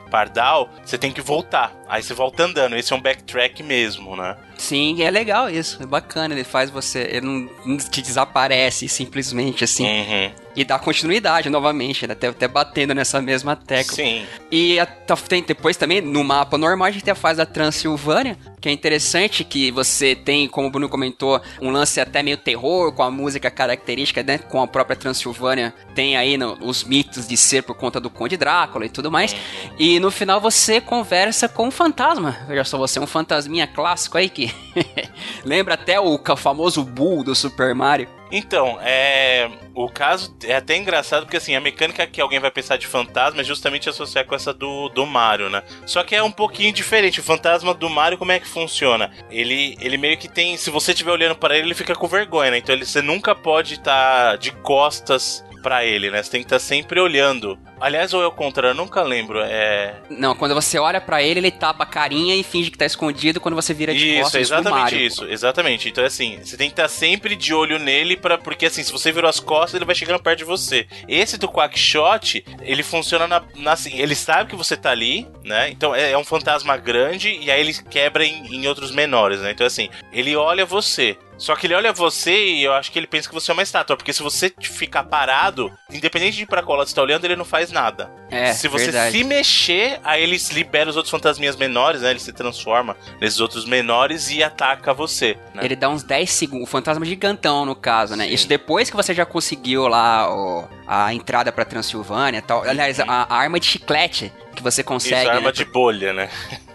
[0.10, 1.74] Pardal, você tem que voltar.
[1.88, 2.76] Aí você volta andando.
[2.76, 4.38] Esse é um backtrack mesmo, né?
[4.58, 9.64] Sim, é legal isso, é bacana, ele faz você, ele não, não te desaparece simplesmente
[9.64, 10.32] assim, Uhum.
[10.56, 13.94] e dá continuidade novamente, né, até, até batendo nessa mesma tecla.
[13.96, 14.26] Sim.
[14.52, 17.46] E a- tá- tem depois também, no mapa normal, a gente tem a fase da
[17.46, 22.38] Transilvânia, que é interessante, que você tem, como o Bruno comentou, um lance até meio
[22.38, 24.40] terror, com a música característica, né?
[24.40, 25.74] Com a própria Transilvânia.
[25.94, 29.36] Tem aí no- os mitos de ser por conta do Conde Drácula e tudo mais.
[29.78, 32.36] E no final você conversa com um fantasma.
[32.48, 34.47] Veja só, você é um fantasminha clássico aí que
[35.44, 38.08] lembra até o famoso Bull do Super Mario.
[38.32, 39.50] Então, é.
[39.74, 43.42] O caso é até engraçado porque assim, a mecânica que alguém vai pensar de fantasma
[43.42, 45.62] é justamente associar com essa do, do Mario, né?
[45.86, 47.20] Só que é um pouquinho diferente.
[47.20, 49.12] O fantasma do Mario, como é que funciona?
[49.30, 50.58] Ele, ele meio que tem.
[50.58, 52.58] Se você estiver olhando para ele, ele fica com vergonha, né?
[52.58, 56.24] Então ele, você nunca pode estar de costas pra ele, né?
[56.24, 57.60] Você tem que estar sempre olhando.
[57.80, 59.42] Aliás, ou é o contrário, eu nunca lembro.
[59.42, 59.96] É.
[60.10, 63.42] Não, quando você olha pra ele, ele tapa a carinha e finge que tá escondido
[63.42, 65.00] quando você vira de Isso, é costas pro exatamente Mario.
[65.02, 65.90] isso, exatamente.
[65.90, 69.12] Então, assim, você tem que estar sempre de olho nele, pra, porque assim, se você
[69.12, 70.88] virou as costas, ele vai chegando perto de você.
[71.06, 75.70] Esse do Quackshot, ele funciona na, na- assim, ele sabe que você tá ali, né?
[75.70, 79.52] Então é, é um fantasma grande e aí ele quebra em, em outros menores, né?
[79.52, 81.18] Então, assim, ele olha você.
[81.38, 83.62] Só que ele olha você e eu acho que ele pensa que você é uma
[83.64, 83.96] estátua.
[83.96, 87.46] Porque se você ficar parado, independente de pra qual lado você tá olhando, ele não
[87.46, 88.10] faz nada.
[88.30, 89.18] É, se você verdade.
[89.18, 92.10] se mexer, aí ele libera os outros fantasminhas menores, né?
[92.12, 95.38] Ele se transforma nesses outros menores e ataca você.
[95.54, 95.64] Né?
[95.64, 96.68] Ele dá uns 10 segundos.
[96.68, 98.26] O fantasma gigantão, no caso, né?
[98.28, 98.34] Sim.
[98.34, 102.64] Isso depois que você já conseguiu lá o- a entrada pra Transilvânia e tal.
[102.64, 105.30] Aliás, a, a arma de chiclete que você Isso, consegue.
[105.30, 105.52] arma né?
[105.52, 106.30] de bolha, né?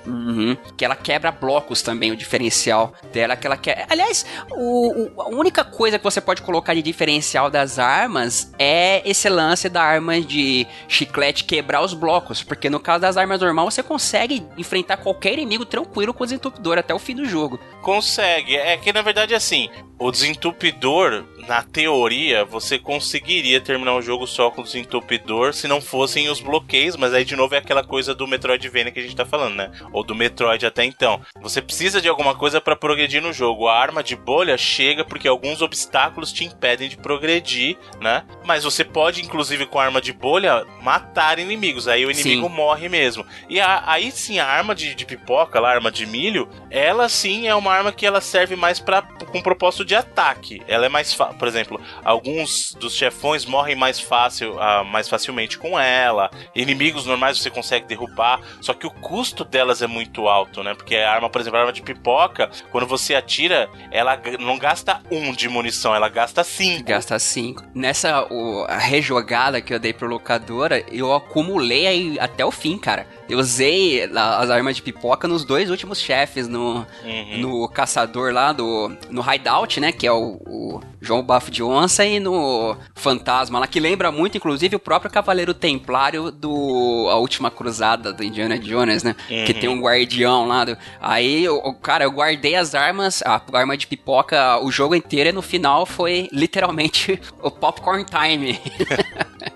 [0.07, 0.57] Uhum.
[0.77, 3.87] Que ela quebra blocos também, o diferencial dela, que ela quer.
[3.89, 9.03] Aliás, o, o- a única coisa que você pode colocar de diferencial das armas é
[9.09, 12.43] esse lance da arma de chiclete quebrar os blocos.
[12.43, 16.79] Porque no caso das armas normais, você consegue enfrentar qualquer inimigo tranquilo com o desentupidor
[16.79, 17.59] até o fim do jogo.
[17.81, 18.57] Consegue.
[18.57, 24.51] É que na verdade assim, o desentupidor, na teoria, você conseguiria terminar o jogo só
[24.51, 28.15] com o desentupidor se não fossem os bloqueios, mas aí de novo é aquela coisa
[28.15, 29.71] do Metroidvania que a gente tá falando, né?
[29.93, 31.21] Ou do Metroid até então.
[31.41, 33.67] Você precisa de alguma coisa pra progredir no jogo.
[33.69, 38.23] A arma de bolha chega porque alguns obstáculos te impedem de progredir, né?
[38.45, 41.89] Mas você pode, inclusive, com a arma de bolha, matar inimigos.
[41.89, 42.55] Aí o inimigo Sim.
[42.55, 43.27] morre mesmo.
[43.49, 47.49] E a- aí sim, a arma de, de pipoca, a arma de milho, ela sim
[47.49, 50.63] é uma arma que ela serve mais para com propósito de ataque.
[50.69, 51.32] Ela é mais fácil.
[51.33, 56.31] Por exemplo, alguns dos chefões morrem mais fácil, ah, mais facilmente com ela.
[56.55, 58.41] Inimigos normais você consegue derrubar.
[58.61, 60.75] Só que o custo delas é muito alto, né?
[60.75, 65.01] Porque a arma, por exemplo, a arma de pipoca, quando você atira, ela não gasta
[65.11, 66.85] um de munição, ela gasta cinco.
[66.85, 67.65] Gasta 5.
[67.75, 72.79] Nessa o- a rejogada que eu dei pro locadora, eu acumulei aí até o fim,
[72.79, 73.07] cara.
[73.29, 77.39] Eu usei as armas de pipoca nos dois últimos chefes, no, Uhum.
[77.39, 78.95] no caçador lá do.
[79.11, 79.91] No Hideout, né?
[79.93, 84.37] Que é o, o João Bafo de Onça, e no Fantasma lá, que lembra muito,
[84.37, 89.15] inclusive, o próprio Cavaleiro Templário do A Última Cruzada do Indiana Jones, né?
[89.29, 89.61] Que Uhum.
[89.61, 90.65] tem um guardião lá.
[90.65, 94.95] do- aí, o, o- cara, eu guardei as armas, a arma de pipoca o jogo
[94.95, 98.59] inteiro, e no final foi literalmente o popcorn time.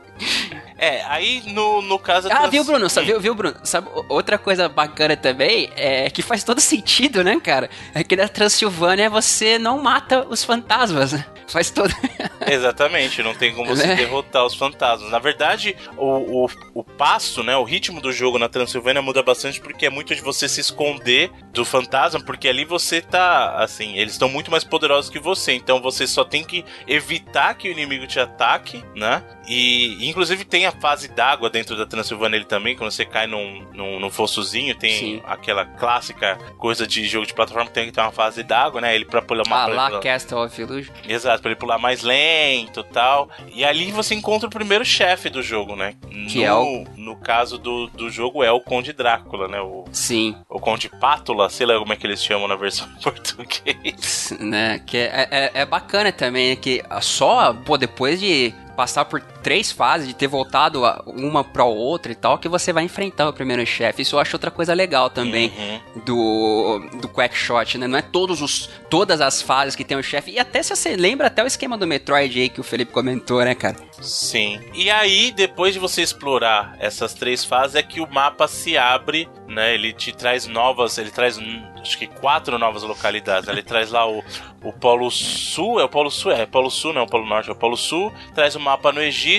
[0.79, 2.29] É, aí no, no caso.
[2.31, 2.89] Ah, trans- viu, Bruno?
[2.91, 3.11] Sabe, Hum.
[3.13, 3.57] viu, viu, Bruno?
[3.65, 7.71] Sabe, outra coisa bacana também é que faz todo sentido, né, cara?
[7.95, 11.25] É que na Transilvânia você não mata os fantasmas, né?
[11.49, 11.95] Faz todo.
[12.47, 13.95] Exatamente, não tem como você Né?
[13.97, 15.11] derrotar os fantasmas.
[15.11, 19.61] Na verdade, o, o, o passo, né, o ritmo do jogo na Transilvânia muda bastante
[19.61, 24.13] porque é muito de você se esconder do fantasma, porque ali você tá, assim, eles
[24.15, 28.07] estão muito mais poderosos que você, então você só tem que evitar que o inimigo
[28.07, 29.23] te ataque, né?
[29.49, 33.65] E inclusive tem a fase d'água dentro da Transilvânia ele também, quando você cai num,
[33.73, 35.23] num, num fossozinho, tem Sim.
[35.27, 38.95] aquela clássica coisa de jogo de plataforma que tem que ter uma fase d'água, né?
[38.95, 40.93] Ele pra pular uma Ah, lá pra- Castle of Illusion.
[41.09, 43.29] Exato, pra ele pular mais lento e tal.
[43.53, 45.95] E ali você encontra o primeiro chefe do jogo, né?
[46.29, 49.61] Que no, é o- No caso do, do jogo é o Conde Drácula, né?
[49.61, 53.01] O, Sim, o Conde Pátula, sei lá como é que eles chamam na versão em
[53.03, 54.37] português.
[54.41, 54.81] né?
[54.87, 60.09] Que é, é, é bacana também, que só, pô, depois de passar por três fases,
[60.09, 63.65] de ter voltado a- uma pra outra e tal, que você vai enfrentar o primeiro
[63.65, 64.03] chefe.
[64.03, 65.53] Isso eu acho outra coisa legal também.
[65.57, 66.03] Uhum.
[66.05, 67.87] do do Quackshot, né?
[67.87, 70.33] Não é todos os todas as fases que tem o chefe.
[70.33, 73.45] E até se você lembra até o esquema do Metroid aí que o Felipe comentou,
[73.45, 73.77] né, cara?
[74.01, 74.61] Sim.
[74.75, 79.29] E aí, depois de você explorar essas três fases, é que o mapa se abre,
[79.49, 79.75] né?
[79.75, 80.99] Ele te traz novas.
[80.99, 83.49] Ele traz hum, acho que quatro novas localidades.
[83.49, 84.23] Ele traz lá o,
[84.63, 85.81] o Polo Sul.
[85.81, 86.33] É o Polo Sul?
[86.33, 88.13] É, é Polo Sul, não é o Polo Norte, é o Polo Sul.
[88.35, 89.36] Traz o mapa no Egito.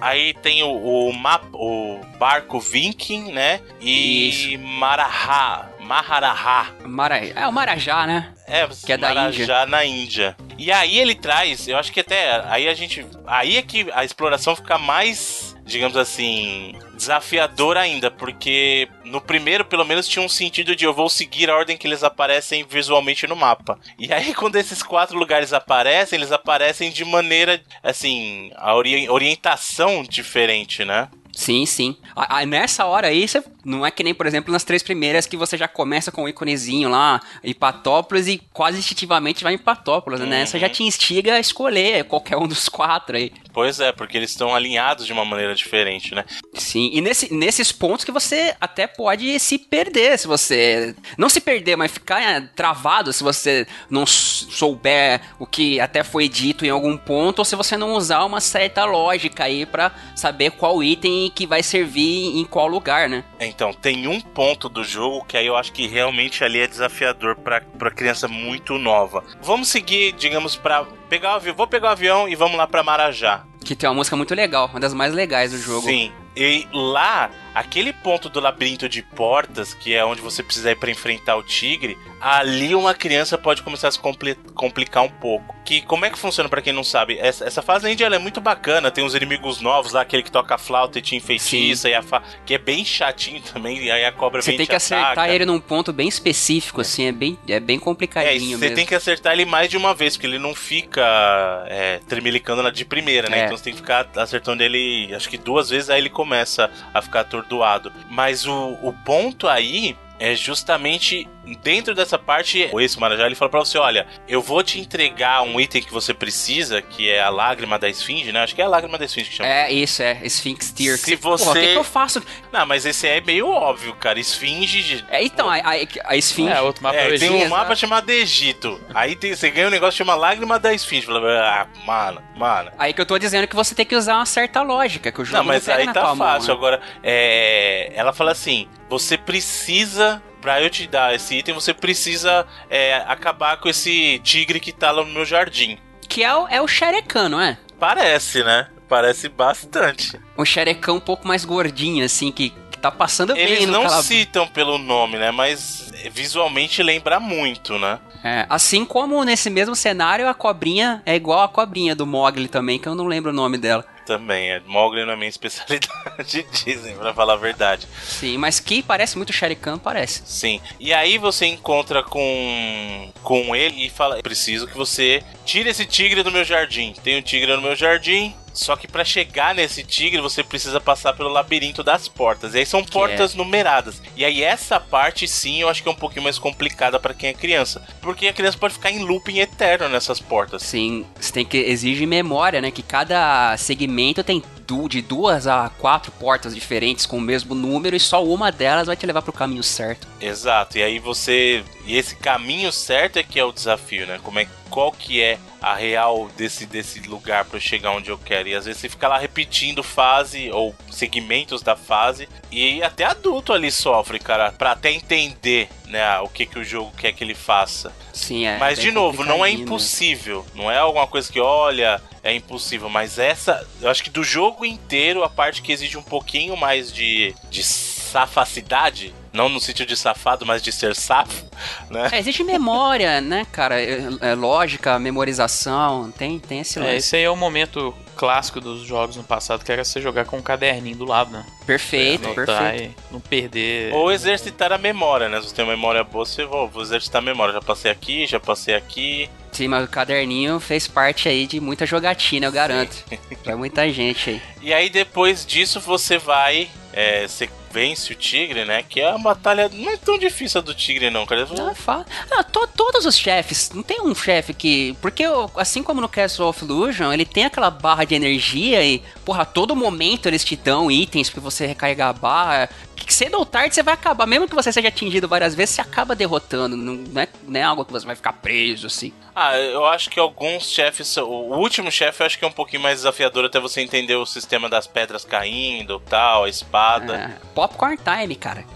[0.00, 1.48] Aí tem o, o mapa.
[1.52, 3.60] O barco Viking, né?
[3.80, 5.68] E Marahá.
[5.80, 6.66] Maharahá.
[6.84, 7.18] Mara...
[7.18, 8.34] É o Marajá, né?
[8.46, 10.36] É, Que é da Marajá na Índia.
[10.58, 14.04] E aí ele traz, eu acho que até aí a gente, aí é que a
[14.04, 20.74] exploração fica mais, digamos assim, desafiadora ainda, porque no primeiro pelo menos tinha um sentido
[20.74, 23.78] de eu vou seguir a ordem que eles aparecem visualmente no mapa.
[23.98, 30.02] E aí quando esses quatro lugares aparecem, eles aparecem de maneira assim, a ori- orientação
[30.02, 31.08] diferente, né?
[31.38, 31.96] Sim, sim.
[32.16, 35.24] A- a- nessa hora aí, você não é que nem, por exemplo, nas três primeiras
[35.24, 40.18] que você já começa com o íconezinho lá, Hipatópolis, e quase instintivamente vai em Hipatópolis,
[40.18, 40.26] né?
[40.26, 43.32] Nessa já te instiga a escolher qualquer um dos quatro aí.
[43.52, 46.24] Pois é, porque eles estão alinhados de uma maneira diferente, né?
[46.54, 50.94] Sim, e nesse, nesses pontos que você até pode se perder, se você.
[51.16, 56.28] Não se perder, mas ficar eh, travado se você não souber o que até foi
[56.28, 60.50] dito em algum ponto, ou se você não usar uma certa lógica aí pra saber
[60.52, 63.24] qual item que vai servir em qual lugar, né?
[63.40, 67.36] Então, tem um ponto do jogo que aí eu acho que realmente ali é desafiador
[67.36, 69.24] pra, pra criança muito nova.
[69.42, 71.54] Vamos seguir, digamos, pra pegar o avião.
[71.54, 73.44] Vou pegar o avião e vamos lá pra Marajá.
[73.64, 75.86] Que tem uma música muito legal, uma das mais legais do jogo.
[75.86, 76.12] Sim.
[76.36, 80.90] E lá aquele ponto do labirinto de portas, que é onde você precisa ir para
[80.90, 85.56] enfrentar o tigre, ali uma criança pode começar a se compli complicar um pouco.
[85.64, 87.18] Que como é que funciona para quem não sabe?
[87.18, 90.56] Essa, essa fase ainda é muito bacana, tem uns inimigos novos lá, aquele que toca
[90.56, 92.22] flauta e te enfeitiça, e a fa...
[92.46, 95.34] que é bem chatinho também, e aí a cobra Você tem te que acertar ataca.
[95.34, 98.76] ele num ponto bem específico, assim, é bem, é bem É, complicadinho você mesmo.
[98.76, 102.84] tem que acertar ele mais de uma vez, porque ele não fica é, tremelicando de
[102.84, 103.40] primeira, né?
[103.40, 103.44] É.
[103.44, 107.02] Então você tem que ficar acertando ele, acho que duas vezes, aí ele começa a
[107.02, 107.92] ficar atordoado.
[108.10, 111.28] Mas o, o ponto aí é justamente
[111.62, 115.58] dentro dessa parte, esse Marajá ele fala pra você, olha, eu vou te entregar um
[115.58, 118.40] item que você precisa, que é a lágrima da esfinge, né?
[118.42, 119.48] Acho que é a lágrima da esfinge que chama.
[119.48, 120.20] É, isso, é.
[120.24, 120.98] Sphinx Tear.
[120.98, 122.22] Se você- o que, que eu faço?
[122.52, 124.18] Não, mas esse é meio óbvio, cara.
[124.20, 125.04] Esfinge.
[125.08, 125.72] É, então, a, a,
[126.10, 126.50] a Sphinx.
[126.52, 128.78] É, outro mapa É, tem um mapa chamado Egito.
[128.94, 131.06] Aí tem- você ganha um negócio que chama Lágrima da Esfinge.
[131.06, 132.70] Fala, ah, mano, mano.
[132.78, 135.24] Aí que eu tô dizendo que você tem que usar uma certa lógica, que o
[135.24, 136.48] jogo Não, mas pega aí tá tua mão, fácil.
[136.48, 136.54] né?
[136.54, 140.22] Agora, é, ela fala assim: você precisa.
[140.40, 144.92] Pra eu te dar esse item, você precisa é, acabar com esse tigre que tá
[144.92, 145.78] lá no meu jardim.
[146.08, 147.58] Que é o, é o Xerecan, não é?
[147.76, 148.68] Parece, né?
[148.88, 150.18] Parece bastante.
[150.38, 154.02] Um Xerecan um pouco mais gordinho, assim, que, que tá passando bem Eles não cala-
[154.02, 155.30] citam pelo nome, né?
[155.30, 157.98] Mas visualmente lembra muito, né?
[158.24, 162.78] É, assim como nesse mesmo cenário, a cobrinha é igual a cobrinha do Mogli também,
[162.78, 163.84] que eu não lembro o nome dela.
[164.06, 164.60] Também, é.
[164.66, 167.86] Mogli não é minha especialidade, dizem, pra falar a verdade.
[168.02, 170.22] Sim, mas que parece muito Xerecan, parece.
[170.24, 170.60] Sim.
[170.80, 176.22] E aí você encontra com com ele e fala: "Preciso que você tire esse tigre
[176.22, 176.94] do meu jardim.
[177.04, 181.12] Tem um tigre no meu jardim, só que pra chegar nesse tigre você precisa passar
[181.12, 182.54] pelo labirinto das portas.
[182.54, 184.02] E aí são portas numeradas.
[184.16, 187.30] E aí essa parte sim, eu acho que é um pouquinho mais complicada pra quem
[187.30, 190.62] é criança, porque a criança pode ficar em looping eterno nessas portas.
[190.62, 192.70] Sim, você tem que exige memória, né?
[192.70, 194.42] Que cada segmento tem
[194.88, 198.96] de duas a quatro portas diferentes com o mesmo número e só uma delas vai
[198.96, 200.06] te levar pro caminho certo.
[200.20, 200.76] Exato.
[200.76, 204.20] E aí você e esse caminho certo é que é o desafio, né?
[204.22, 208.18] Como é qual que é a real desse desse lugar para eu chegar onde eu
[208.18, 208.48] quero?
[208.48, 213.52] E às vezes você fica lá repetindo fase ou segmentos da fase e até adulto
[213.52, 217.34] ali sofre, cara, para até entender, né, o que que o jogo quer que ele
[217.34, 217.92] faça.
[218.12, 218.58] Sim, é.
[218.58, 219.54] Mas bem de novo, não é né?
[219.54, 220.44] impossível.
[220.54, 224.64] Não é alguma coisa que olha, é impossível, mas essa, eu acho que do jogo
[224.64, 229.96] inteiro a parte que exige um pouquinho mais de de safacidade, não no sentido de
[229.96, 231.44] safado, mas de ser safo,
[231.90, 232.08] né?
[232.12, 233.80] É, existe memória, né, cara?
[233.80, 236.96] É, é lógica, memorização, tem, tem esse É, lance.
[236.96, 240.38] esse aí é o momento clássico dos jogos no passado, que era você jogar com
[240.38, 241.46] um caderninho do lado, né?
[241.64, 242.94] Perfeito, perfeito.
[243.12, 243.92] não perder.
[243.94, 245.40] Ou exercitar a memória, né?
[245.40, 247.54] Se você tem uma memória boa, você vou, vou exercitar a memória.
[247.54, 249.30] Já passei aqui, já passei aqui.
[249.52, 252.96] Sim, mas o caderninho fez parte aí de muita jogatina, eu garanto.
[253.44, 254.42] Pra muita gente aí.
[254.62, 256.68] E aí depois disso você vai.
[256.92, 258.82] é, você vence o tigre, né?
[258.88, 259.68] Que é uma batalha.
[259.72, 261.46] Não é tão difícil a do tigre, não, cara.
[261.46, 262.04] Não, fala.
[262.30, 264.96] Não, to- todos os chefes, não tem um chefe que.
[265.00, 265.24] Porque
[265.56, 269.46] assim como no Castle of Illusion, ele tem aquela barra de energia e, porra, a
[269.46, 272.68] todo momento eles te dão itens pra você recarregar a barra.
[272.96, 275.80] Que cedo ou tarde você vai acabar, mesmo que você seja atingido várias vezes, você
[275.80, 276.76] acaba derrotando.
[276.76, 279.12] Não, é, não é algo que você vai ficar preso assim.
[279.34, 281.16] Ah, eu acho que alguns chefes.
[281.16, 284.26] O último chefe eu acho que é um pouquinho mais desafiador até você entender o
[284.26, 287.14] sistema das pedras caindo tal, a espada.
[287.14, 288.64] É, popcorn time, cara.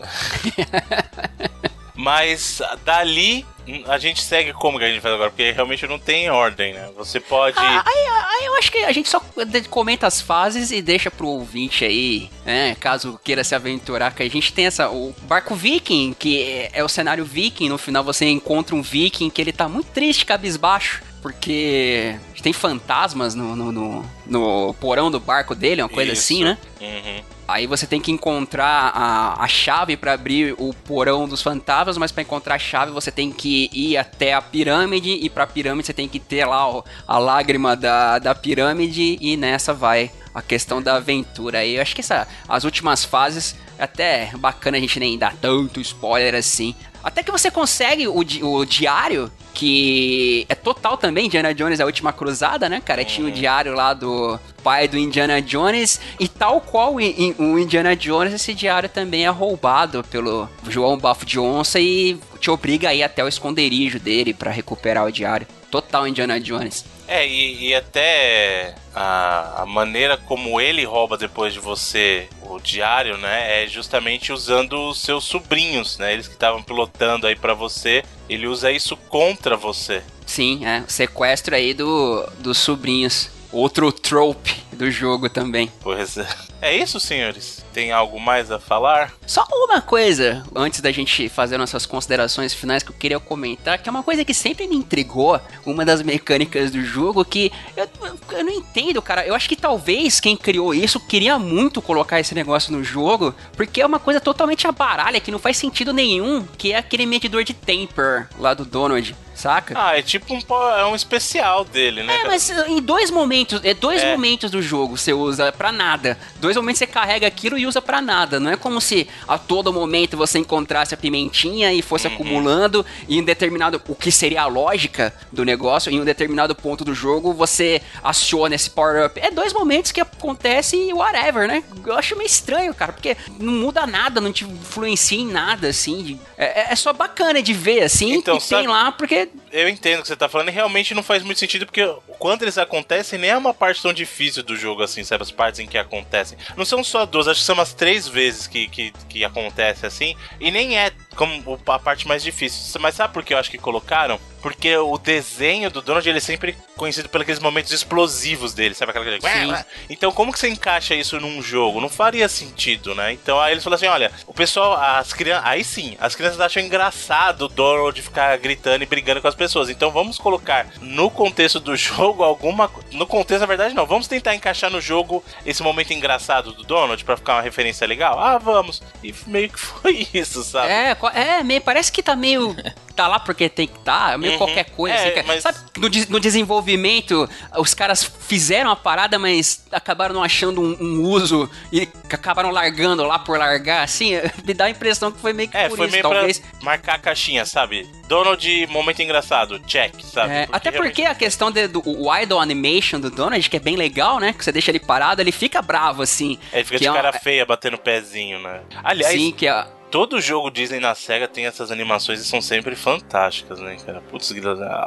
[1.94, 3.46] Mas dali
[3.86, 6.88] a gente segue como que a gente faz agora, porque realmente não tem ordem, né?
[6.96, 7.56] Você pode.
[7.56, 8.06] Ah, aí,
[8.40, 9.22] aí eu acho que a gente só
[9.70, 12.74] comenta as fases e deixa pro ouvinte aí, né?
[12.80, 14.90] Caso queira se aventurar, que a gente tem essa.
[14.90, 17.68] O barco viking, que é, é o cenário viking.
[17.68, 21.02] No final você encontra um viking que ele tá muito triste, cabisbaixo.
[21.22, 26.22] Porque tem fantasmas no, no, no- no porão do barco dele, uma coisa Isso.
[26.22, 26.58] assim, né?
[26.80, 27.22] Uhum.
[27.52, 32.10] Aí você tem que encontrar a, a chave pra abrir o porão dos fantasmas, mas
[32.10, 35.92] pra encontrar a chave você tem que ir até a pirâmide e pra pirâmide você
[35.92, 40.80] tem que ter lá o- a lágrima da, da pirâmide e nessa vai a questão
[40.80, 41.58] da aventura.
[41.58, 45.34] Aí eu acho que essa, as últimas fases é até bacana a gente nem dar
[45.40, 46.74] tanto spoiler assim.
[47.02, 51.84] Até que você consegue o, di- o diário, que é total também, Indiana Jones a
[51.84, 53.04] última cruzada, né, cara?
[53.04, 57.58] Tinha o diário lá do pai do Indiana Jones, e tal qual o In- o
[57.58, 62.88] Indiana Jones, esse diário também é roubado pelo João Bafo de Onça e te obriga
[62.90, 65.46] a ir até o esconderijo dele pra recuperar o diário.
[65.70, 66.84] Total Indiana Jones.
[67.12, 73.18] É, e, e até a, a maneira como ele rouba depois de você o diário,
[73.18, 73.64] né?
[73.64, 76.14] É justamente usando os seus sobrinhos, né?
[76.14, 78.02] Eles que estavam pilotando aí pra você.
[78.30, 80.02] Ele usa isso contra você.
[80.24, 80.84] Sim, é.
[80.88, 83.28] Sequestro aí do, dos sobrinhos.
[83.52, 85.70] Outro trope do jogo também.
[85.80, 86.26] Pois é.
[86.60, 87.64] É isso, senhores?
[87.72, 89.12] Tem algo mais a falar?
[89.26, 93.88] Só uma coisa, antes da gente fazer nossas considerações finais, que eu queria comentar, que
[93.88, 97.88] é uma coisa que sempre me intrigou, uma das mecânicas do jogo, que eu,
[98.30, 99.26] eu não entendo, cara.
[99.26, 103.80] Eu acho que talvez quem criou isso queria muito colocar esse negócio no jogo, porque
[103.80, 107.42] é uma coisa totalmente a baralha, que não faz sentido nenhum, que é aquele medidor
[107.42, 109.74] de temper lá do Donald saca?
[109.76, 110.38] Ah, é tipo um,
[110.76, 112.20] é um especial dele, né?
[112.20, 114.12] É, mas em dois momentos, é dois é.
[114.12, 116.18] momentos do jogo você usa para nada.
[116.40, 118.40] Dois momentos você carrega aquilo e usa para nada.
[118.40, 122.14] Não é como se a todo momento você encontrasse a pimentinha e fosse uhum.
[122.14, 126.84] acumulando e em determinado o que seria a lógica do negócio, em um determinado ponto
[126.84, 129.18] do jogo você aciona esse power up.
[129.20, 131.62] É dois momentos que acontece e whatever, né?
[131.84, 136.18] Eu acho meio estranho, cara, porque não muda nada, não te influencia em nada assim.
[136.36, 138.62] É, é, é só bacana de ver assim, então, e sabe...
[138.62, 141.38] tem lá porque eu entendo o que você tá falando e realmente não faz muito
[141.38, 141.86] sentido porque
[142.18, 145.22] quando eles acontecem nem é uma parte tão difícil do jogo assim, sabe?
[145.22, 146.38] As partes em que acontecem.
[146.56, 150.16] Não são só duas, acho que são umas três vezes que, que, que acontece assim.
[150.40, 152.80] E nem é como a parte mais difícil.
[152.80, 154.18] Mas sabe por que eu acho que colocaram?
[154.42, 158.90] Porque o desenho do Donald ele é sempre conhecido pelos aqueles momentos explosivos dele, sabe
[158.90, 159.66] aquela coisa?
[159.88, 161.80] Então, como que você encaixa isso num jogo?
[161.80, 163.12] Não faria sentido, né?
[163.12, 166.60] Então, aí eles falaram assim: olha, o pessoal, as crianças, aí sim, as crianças acham
[166.60, 169.68] engraçado o Donald ficar gritando e brigando com as pessoas.
[169.68, 172.68] Então, vamos colocar no contexto do jogo alguma.
[172.90, 173.86] No contexto, na verdade, não.
[173.86, 178.18] Vamos tentar encaixar no jogo esse momento engraçado do Donald para ficar uma referência legal?
[178.18, 178.82] Ah, vamos.
[179.04, 180.72] E meio que foi isso, sabe?
[180.72, 182.54] É, é, meio, parece que tá meio.
[182.94, 184.38] tá lá porque tem que tá, meio uhum.
[184.38, 184.94] qualquer coisa.
[184.94, 185.42] É, assim, mas...
[185.42, 191.02] Sabe, no, no, desenvolvimento, os caras fizeram a parada, mas acabaram não achando um, um,
[191.02, 194.12] uso e acabaram largando lá por largar, assim,
[194.44, 196.38] me dá a impressão que foi meio que é, por foi isso, meio talvez.
[196.38, 197.88] Pra marcar a caixinha, sabe?
[198.06, 200.32] Donald, momento engraçado, check, sabe?
[200.34, 203.60] É, porque até porque a questão de, do o idle animation do Donald, que é
[203.60, 204.32] bem legal, né?
[204.32, 206.38] Que você deixa ele parado, ele fica bravo, assim.
[206.52, 208.60] É, ele fica de é cara feia, batendo pezinho, né?
[208.84, 209.14] Aliás...
[209.14, 213.60] Sim, que é todo jogo Disney na SEGA tem essas animações e são sempre fantásticas,
[213.60, 214.00] né, cara?
[214.00, 214.32] Putz,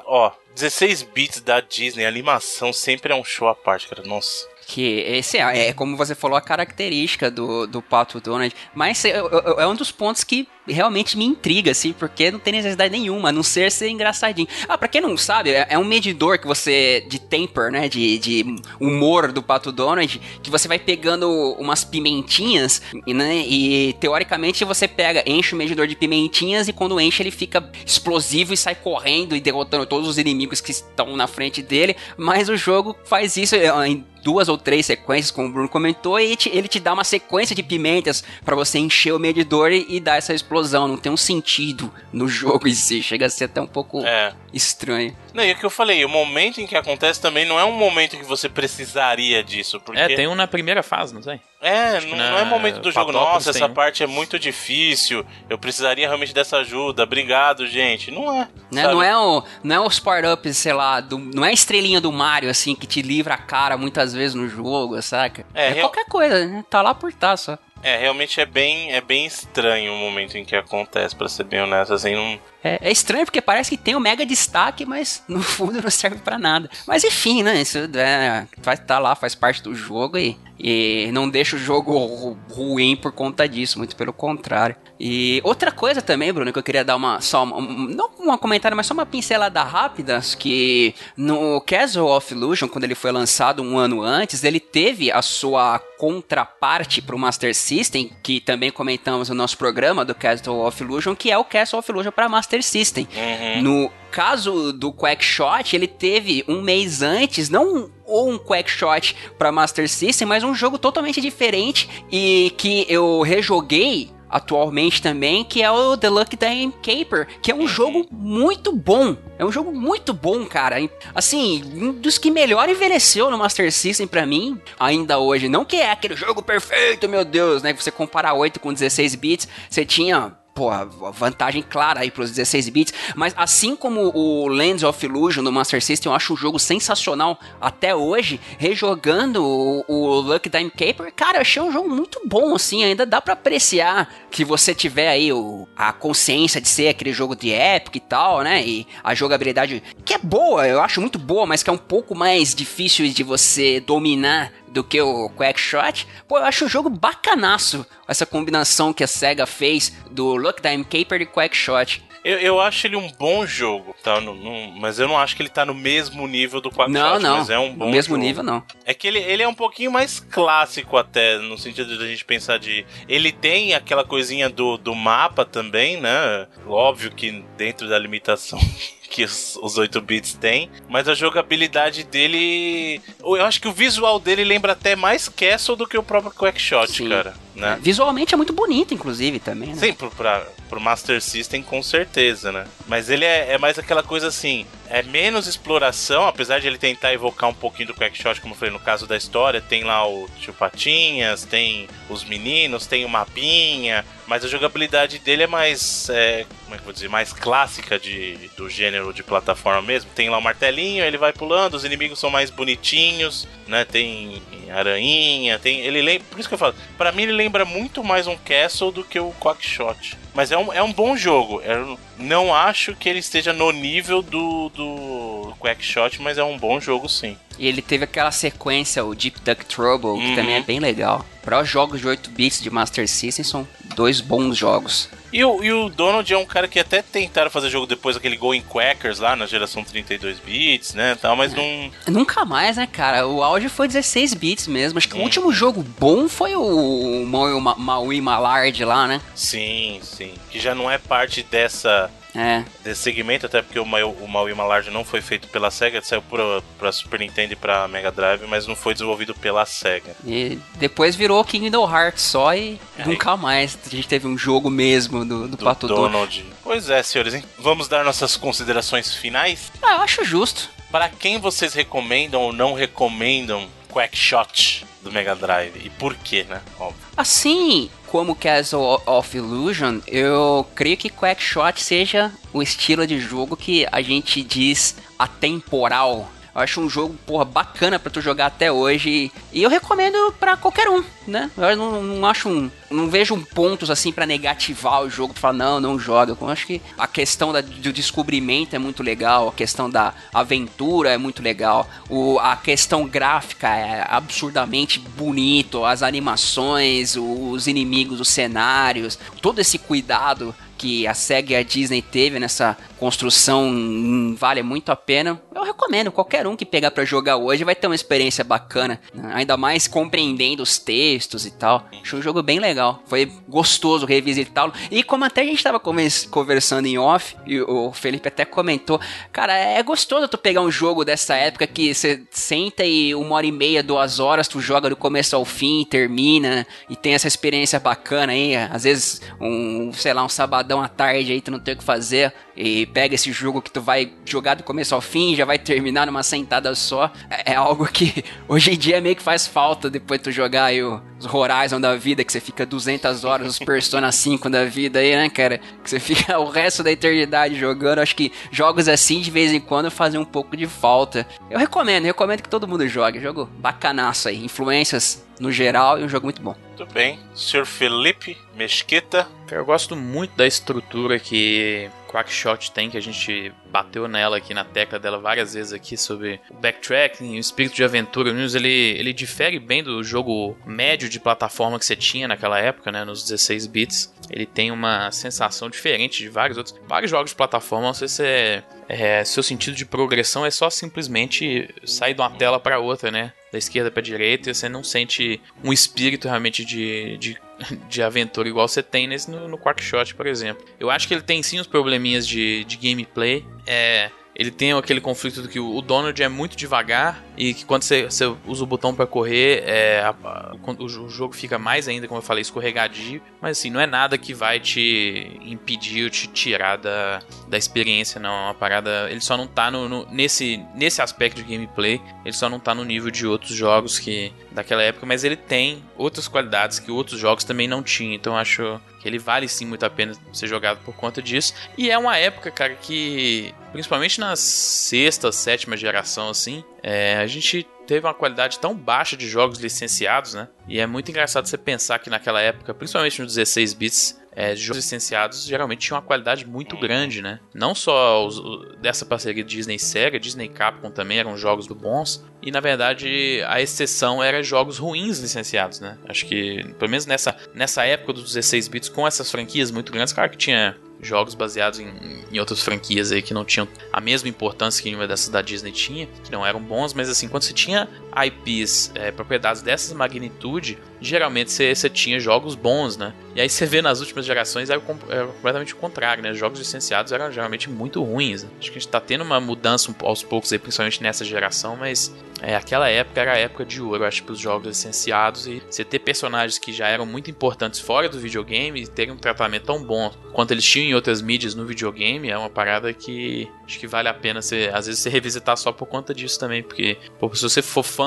[0.08, 4.02] ó, 16 bits da Disney, a animação sempre é um show à parte, cara.
[4.04, 4.50] Nossa.
[4.68, 8.54] Que esse é, é, como você falou, a característica do, do Pato Donald.
[8.74, 12.92] Mas é, é, um dos pontos que realmente me intriga, assim, porque não tem necessidade
[12.92, 14.48] nenhuma, a não ser ser engraçadinho.
[14.68, 17.06] Ah, pra quem não sabe, é, é um medidor que você.
[17.08, 17.88] de temper, né?
[17.88, 18.46] De, de
[18.80, 23.46] humor do Pato Donald, que você vai pegando umas pimentinhas, né?
[23.48, 28.54] E teoricamente você pega, enche o medidor de pimentinhas e quando enche ele fica explosivo
[28.54, 31.96] e sai correndo e derrotando todos os inimigos que estão na frente dele.
[32.18, 36.20] Mas o jogo faz isso é, em duas ou três sequências, como o Bruno comentou,
[36.20, 40.00] e ele te dá uma sequência de pimentas para você encher o medidor e, e,
[40.00, 40.88] dar essa explosão.
[40.88, 43.04] Não tem um sentido no jogo em si.
[43.04, 44.34] Chega a ser até um pouco é.
[44.52, 45.16] estranho.
[45.32, 47.74] Não, e o que eu falei, o momento em que acontece também não é um
[47.74, 49.80] momento que você precisaria disso.
[49.80, 50.02] Porque...
[50.02, 51.40] É, tem um na primeira fase, não sei.
[51.68, 53.12] É, não, não, é momento do jogo.
[53.12, 55.26] Nossa, essa parte é muito difícil.
[55.50, 57.02] Eu precisaria realmente dessa ajuda.
[57.02, 58.12] Obrigado, gente.
[58.12, 58.48] Não é.
[58.72, 58.84] Né?
[58.84, 62.12] Não é o, não é os power-ups, sei lá, do, não é a estrelinha do
[62.12, 65.44] Mario, assim, que te livra a cara muitas vezes no jogo, saca?
[65.56, 65.90] É, é real...
[65.90, 66.64] qualquer coisa, né?
[66.70, 67.58] Tá lá por tá só.
[67.82, 71.62] É, realmente é bem, é bem estranho o momento em que acontece, para ser bem
[71.62, 72.40] honesto, assim, não...
[72.66, 76.18] É, é, estranho porque parece que tem um mega destaque, mas no fundo não serve
[76.18, 76.68] para nada.
[76.88, 81.10] Mas enfim, né, isso é, vai estar tá lá, faz parte do jogo e e
[81.12, 84.76] não deixa o jogo ruim por conta disso, muito pelo contrário.
[84.98, 88.76] E outra coisa também, Bruno, que eu queria dar uma só uma, não um comentário,
[88.78, 93.78] mas só uma pincelada rápida, que no Castle of Illusion, quando ele foi lançado um
[93.78, 99.36] ano antes, ele teve a sua contraparte para o Master System, que também comentamos no
[99.36, 103.08] nosso programa do Castle of Illusion, que é o Castle of Illusion para Master System.
[103.16, 103.62] Uhum.
[103.62, 109.90] No caso do Quackshot, ele teve um mês antes, não ou um Quackshot para Master
[109.90, 115.96] System, mas um jogo totalmente diferente e que eu rejoguei atualmente também, que é o
[115.96, 119.16] The Luck Time Caper, que é um jogo muito bom.
[119.38, 120.78] É um jogo muito bom, cara.
[121.14, 125.48] Assim, um dos que melhor envelheceu no Master System para mim, ainda hoje.
[125.48, 127.74] Não que é aquele jogo perfeito, meu Deus, né?
[127.74, 130.70] Que você comparar 8 com 16 bits, você tinha pô,
[131.12, 135.84] vantagem clara aí pros 16 bits, mas assim como o Lands of Illusion no Master
[135.84, 141.38] System, eu acho o jogo sensacional até hoje, rejogando o, o Lucky Time Caper, cara,
[141.38, 145.34] eu achei um jogo muito bom, assim, ainda dá para apreciar que você tiver aí
[145.34, 149.84] o, a consciência de ser aquele jogo de época e tal, né, e a jogabilidade
[150.06, 153.24] que é boa, eu acho muito boa, mas que é um pouco mais difícil de
[153.24, 157.86] você dominar do que o Quackshot, pô, eu acho o jogo bacanaço.
[158.06, 162.04] Essa combinação que a SEGA fez do Time Caper e Quackshot.
[162.26, 164.20] Eu, eu acho ele um bom jogo, tá?
[164.20, 167.20] No, no, mas eu não acho que ele tá no mesmo nível do Quackshot, Não,
[167.20, 167.38] não.
[167.38, 168.26] mas é um bom no mesmo jogo.
[168.26, 168.64] nível, não.
[168.84, 172.26] É que ele, ele é um pouquinho mais clássico até, no sentido de a gente
[172.26, 172.84] pensar de...
[173.08, 176.48] Ele tem aquela coisinha do, do mapa também, né?
[176.68, 178.60] Óbvio que dentro da limitação
[179.08, 183.02] que os, os 8 bits têm, mas a jogabilidade dele...
[183.20, 186.92] Eu acho que o visual dele lembra até mais Castle do que o próprio Quackshot,
[186.92, 187.10] Sim.
[187.10, 187.36] cara.
[187.56, 187.78] Né?
[187.82, 189.70] Visualmente é muito bonito, inclusive, também.
[189.70, 189.76] Né?
[189.76, 192.66] Sim, pra, pro Master System com certeza, né?
[192.88, 197.14] Mas ele é, é mais aquela coisa assim, é menos exploração, apesar de ele tentar
[197.14, 200.28] evocar um pouquinho do Quackshot, como eu falei no caso da história, tem lá o
[200.40, 206.46] Tio Patinhas, tem os meninos, tem o mapinha, mas a jogabilidade dele é mais, é,
[206.64, 210.10] como é que eu vou dizer, mais clássica de, do gênero de plataforma mesmo.
[210.16, 213.86] Tem lá o martelinho, ele vai pulando, os inimigos são mais bonitinhos, né?
[213.86, 214.42] Tem
[214.72, 218.28] aranhinha, tem, ele lembra, por isso que eu falo, pra mim ele lembra muito mais
[218.28, 220.25] um Castle do que o Quackshot.
[220.36, 221.62] Mas é um, é um bom jogo.
[221.62, 226.80] Eu não acho que ele esteja no nível do, do Quackshot, mas é um bom
[226.80, 227.38] jogo sim.
[227.58, 230.36] E ele teve aquela sequência, o Deep Duck Trouble, que Uhum.
[230.36, 231.26] também é bem legal.
[231.42, 235.08] Para os jogos de 8 bits de Master System, são dois bons jogos.
[235.32, 238.36] E o, e o Donald é um cara que até tentaram fazer jogo depois daquele
[238.38, 241.92] Going Quackers lá na geração 32 bits, né, tal, mas não...
[242.08, 243.28] Nunca mais, né, cara?
[243.28, 244.98] O auge foi 16 bits mesmo.
[244.98, 249.22] Acho que o último jogo bom foi o Maui, Ma- Maui Malard lá, né?
[249.36, 250.34] Sim, sim.
[250.50, 252.05] Que já não é parte dessa...
[252.36, 252.64] É.
[252.84, 256.22] Desse segmento, até porque o, Mau- o Maui Malard não foi feito pela SEGA, saiu
[256.22, 260.16] pra, pra Super Nintendo e pra Mega Drive, mas não foi desenvolvido pela SEGA.
[260.26, 263.06] E depois virou Kingdom Hearts só e Aí.
[263.08, 266.12] nunca mais a gente teve um jogo mesmo do, do, Do Pato Donald.
[266.12, 266.46] Donald.
[266.64, 267.44] Pois é, senhores, hein?
[267.58, 269.72] Vamos dar nossas considerações finais?
[269.82, 270.70] Ah, eu acho justo.
[270.92, 275.76] Para quem vocês recomendam ou não recomendam Quackshot do Mega Drive?
[275.84, 276.62] E por quê, né?
[276.80, 277.02] Óbvio.
[277.18, 283.86] Assim como Castle of Illusion, eu creio que Quackshot seja o estilo de jogo que
[283.92, 286.32] a gente diz atemporal.
[286.56, 289.30] Eu acho um jogo, porra, bacana pra tu jogar até hoje.
[289.52, 291.52] E eu recomendo pra qualquer um, né?
[291.58, 292.72] Eu não, não acho um.
[292.90, 296.38] Não vejo pontos assim pra negativar o jogo, pra falar, não, não joga.
[296.40, 301.10] Eu acho que a questão da- do descobrimento é muito legal, a questão da aventura
[301.12, 308.30] é muito legal, o, a questão gráfica é absurdamente bonito, as animações, os inimigos, os
[308.30, 314.64] cenários, todo esse cuidado que a SEGA e a Disney teve nessa construção hum, vale
[314.64, 315.42] muito a pena.
[315.54, 319.32] Eu recomendo, qualquer um que pegar pra jogar hoje vai ter uma experiência bacana, né?
[319.34, 321.88] ainda mais compreendendo os textos e tal.
[322.02, 323.02] Acho um jogo bem legal.
[323.06, 324.74] Foi gostoso revisitá-lo.
[324.92, 329.00] E como até a gente tava conversando em off, e o Felipe até comentou,
[329.32, 333.46] cara, é gostoso tu pegar um jogo dessa época que você senta e uma hora
[333.46, 337.80] e meia, duas horas, tu joga do começo ao fim, termina, e tem essa experiência
[337.80, 338.56] bacana aí.
[338.56, 341.84] Às vezes, um, sei lá, um sabadão à tarde aí, tu não tem o que
[341.84, 345.60] fazer, e pega esse jogo que tu vai jogar do começo ao fim, já vai
[345.60, 347.12] terminar numa sentada só.
[347.30, 350.82] É, é algo que hoje em dia meio que faz falta depois tu jogar aí
[350.84, 355.00] o- os Horizon da vida, que você fica 200 horas, os Persona 5 da vida
[355.00, 355.60] aí, né, cara?
[355.84, 358.00] Que você fica o resto da eternidade jogando.
[358.00, 361.26] Acho que jogos assim, de vez em quando, fazem um pouco de falta.
[361.50, 363.20] Eu recomendo, recomendo que todo mundo jogue.
[363.20, 364.44] Jogo bacanaço aí.
[364.44, 366.56] Influências no geral e um jogo muito bom.
[366.78, 367.20] Muito bem.
[367.34, 367.66] Sr.
[367.66, 369.28] Felipe Mesquita.
[369.52, 374.64] Eu gosto muito da estrutura que Quackshot tem, que a gente bateu nela aqui na
[374.64, 378.32] tecla dela várias vezes aqui sobre o backtracking, o espírito de aventura.
[378.32, 382.92] O ele, ele difere bem do jogo médio de plataforma que você tinha naquela época,
[382.92, 384.14] né, nos 16 bits.
[384.30, 386.76] Ele tem uma sensação diferente de vários outros.
[386.88, 392.14] Vários jogos de plataforma, você se é, seu sentido de progressão é só simplesmente sair
[392.14, 393.34] de uma tela para outra, né?
[393.52, 397.38] Da esquerda para direita, e você não sente um espírito realmente de, de
[397.90, 400.66] de aventura igual você tem nesse no, no Quackshot, por exemplo.
[400.80, 403.46] Eu acho que ele tem sim os probleminhas de, de gameplay.
[403.66, 407.66] É, ele tem aquele conflito do que o o Donald é muito devagar e que
[407.66, 411.58] quando você, você usa o botão para correr, é, a- a- o, o jogo fica
[411.58, 413.22] mais ainda, como eu falei, escorregadio.
[413.42, 418.20] Mas assim, não é nada que vai te impedir ou te tirar da, da experiência,
[418.20, 418.30] não.
[418.34, 419.08] É uma parada.
[419.10, 422.74] Ele só não tá no, no- nesse, nesse aspecto de gameplay, ele só não tá
[422.74, 427.20] no nível de outros jogos que daquela época, mas ele tem outras qualidades que outros
[427.20, 428.14] jogos também não tinham.
[428.14, 431.54] Então acho que ele vale sim muito a pena ser jogado por conta disso.
[431.78, 437.68] E é uma época, cara, que principalmente na sexta, sétima geração, assim, é, a gente
[437.86, 440.48] teve uma qualidade tão baixa de jogos licenciados, né?
[440.68, 444.78] E é muito engraçado você pensar que naquela época, principalmente nos 16 bits, é, jogos
[444.78, 447.40] licenciados geralmente tinham uma qualidade muito grande, né?
[447.54, 452.24] Não só os- o- dessa parceria Disney Sega, Disney Capcom também eram jogos bons.
[452.42, 455.98] E na verdade a exceção era jogos ruins licenciados, né?
[456.10, 460.14] Acho que, pelo menos nessa, nessa época dos 16 bits, com essas franquias muito grandes,
[460.14, 461.90] claro que tinha jogos baseados em,
[462.32, 465.72] em outras franquias aí que não tinham a mesma importância que nenhuma dessas da Disney
[465.72, 470.78] tinha, que não eram bons, mas assim, quando você tinha IPs, é, propriedades dessas magnitude,
[471.02, 473.14] geralmente você, tinha jogos bons, né?
[473.36, 476.34] E aí você vê nas últimas gerações era, era completamente o contrário, né?
[476.34, 478.44] Jogos licenciados eram geralmente muito ruins.
[478.44, 478.50] Né?
[478.60, 482.14] Acho que a gente tá tendo uma mudança aos poucos aí, principalmente nessa geração, mas
[482.42, 485.84] é, aquela época era a época de ouro, acho, para os jogos licenciados e você
[485.84, 489.84] ter personagens que já eram muito importantes fora do videogame e terem um tratamento tão
[489.84, 493.88] bom quanto eles tinham em outras mídias no videogame é uma parada que acho que
[493.88, 497.34] vale a pena você, às vezes, você revisitar só por conta disso também, porque pô,
[497.34, 498.05] se você for fã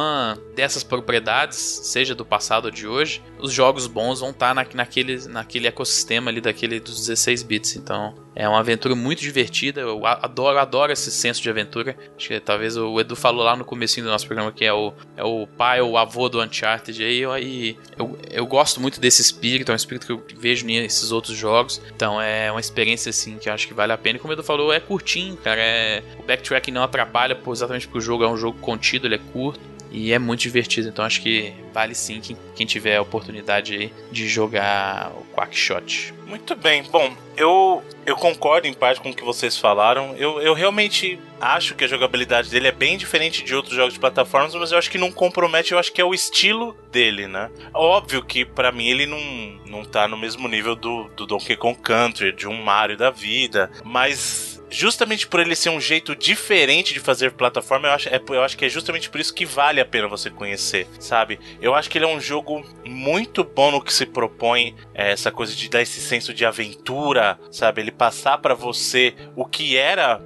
[0.55, 4.67] dessas propriedades, seja do passado ou de hoje, os jogos bons vão estar tá na,
[4.75, 10.07] naquele, naquele ecossistema ali daquele dos 16 bits, então é uma aventura muito divertida, eu
[10.07, 11.97] adoro, adoro esse senso de aventura.
[12.17, 14.95] Acho que talvez o Edu falou lá no começo do nosso programa que é o,
[15.17, 19.01] é o pai ou o avô do Uncharted aí, eu, aí eu, eu gosto muito
[19.01, 21.83] desse espírito, é um espírito que eu vejo nesses outros jogos.
[21.93, 24.19] Então é uma experiência assim que eu acho que vale a pena.
[24.19, 25.61] E como o Edu falou, é curtinho, cara.
[25.61, 29.21] É, o backtracking não atrapalha, exatamente porque o jogo é um jogo contido, ele é
[29.33, 29.61] curto.
[29.91, 34.29] E é muito divertido, então acho que vale sim quem, quem tiver a oportunidade de
[34.29, 36.18] jogar o Quackshot.
[36.29, 40.15] Muito bem, bom, eu, eu concordo em parte com o que vocês falaram.
[40.17, 44.01] Eu, eu realmente acho que a jogabilidade dele é bem diferente de outros jogos de
[44.01, 47.51] plataformas, mas eu acho que não compromete, eu acho que é o estilo dele, né?
[47.73, 49.21] Óbvio que para mim ele não,
[49.67, 53.71] não tá no mesmo nível do, do Donkey Kong Country, de um Mario da vida,
[53.83, 58.43] mas justamente por ele ser um jeito diferente de fazer plataforma, eu acho, é, eu
[58.43, 61.39] acho que é justamente por isso que vale a pena você conhecer, sabe?
[61.61, 65.31] Eu acho que ele é um jogo muito bom no que se propõe, é, essa
[65.31, 67.81] coisa de dar esse senso de aventura, sabe?
[67.81, 70.21] Ele passar para você o que era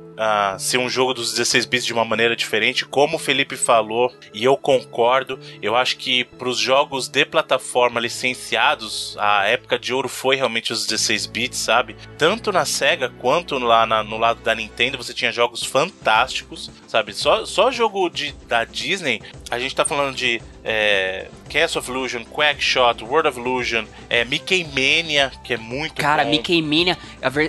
[0.59, 4.45] ser um jogo dos 16 bits de uma maneira diferente, como o Felipe falou, e
[4.45, 5.39] eu concordo.
[5.61, 10.73] Eu acho que para os jogos de plataforma licenciados, a época de ouro foi realmente
[10.73, 11.97] os 16 bits, sabe?
[12.19, 17.15] Tanto na Sega quanto lá na, no lado da Nintendo, você tinha jogos fantásticos, sabe?
[17.15, 22.23] Só, só jogo de, da Disney, a gente tá falando de é, Castle of Illusion,
[22.25, 26.31] Quackshot, World of Illusion, é, Mickey Mania, que é muito Cara, bom.
[26.31, 26.97] Mickey Mania,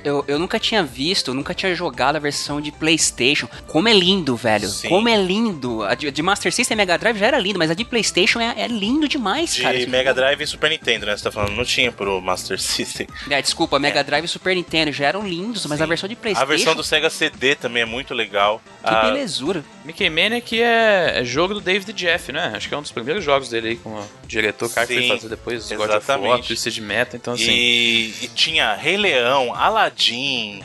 [0.04, 3.48] eu, eu nunca tinha visto, nunca tinha jogado a versão de PlayStation.
[3.68, 4.68] Como é lindo, velho.
[4.70, 4.88] Sim.
[4.88, 5.84] Como é lindo.
[5.84, 8.40] A de, de, Master System e Mega Drive já era lindo, mas a de PlayStation
[8.40, 9.78] é, é lindo demais, de cara.
[9.78, 11.18] De Mega Drive e Super Nintendo, né?
[11.18, 13.08] Você tá falando, não tinha pro Master System.
[13.30, 14.04] É, desculpa, Mega é.
[14.04, 15.84] Drive e Super Nintendo já eram lindos, mas Sim.
[15.84, 16.44] a versão de PlayStation.
[16.44, 18.62] A versão do Sega CD também é muito legal.
[18.82, 19.02] Que a...
[19.34, 19.64] belezura.
[19.84, 22.54] Mickey Mania que é, é jogo do David Jeff, né?
[22.56, 25.08] Acho que é um dos primeiros jogos dele aí com o diretor, cara Sim, que
[25.08, 27.52] foi fazer depois God of War, Twisted Metal, então assim...
[27.52, 30.64] E, e tinha Rei Leão, Aladdin,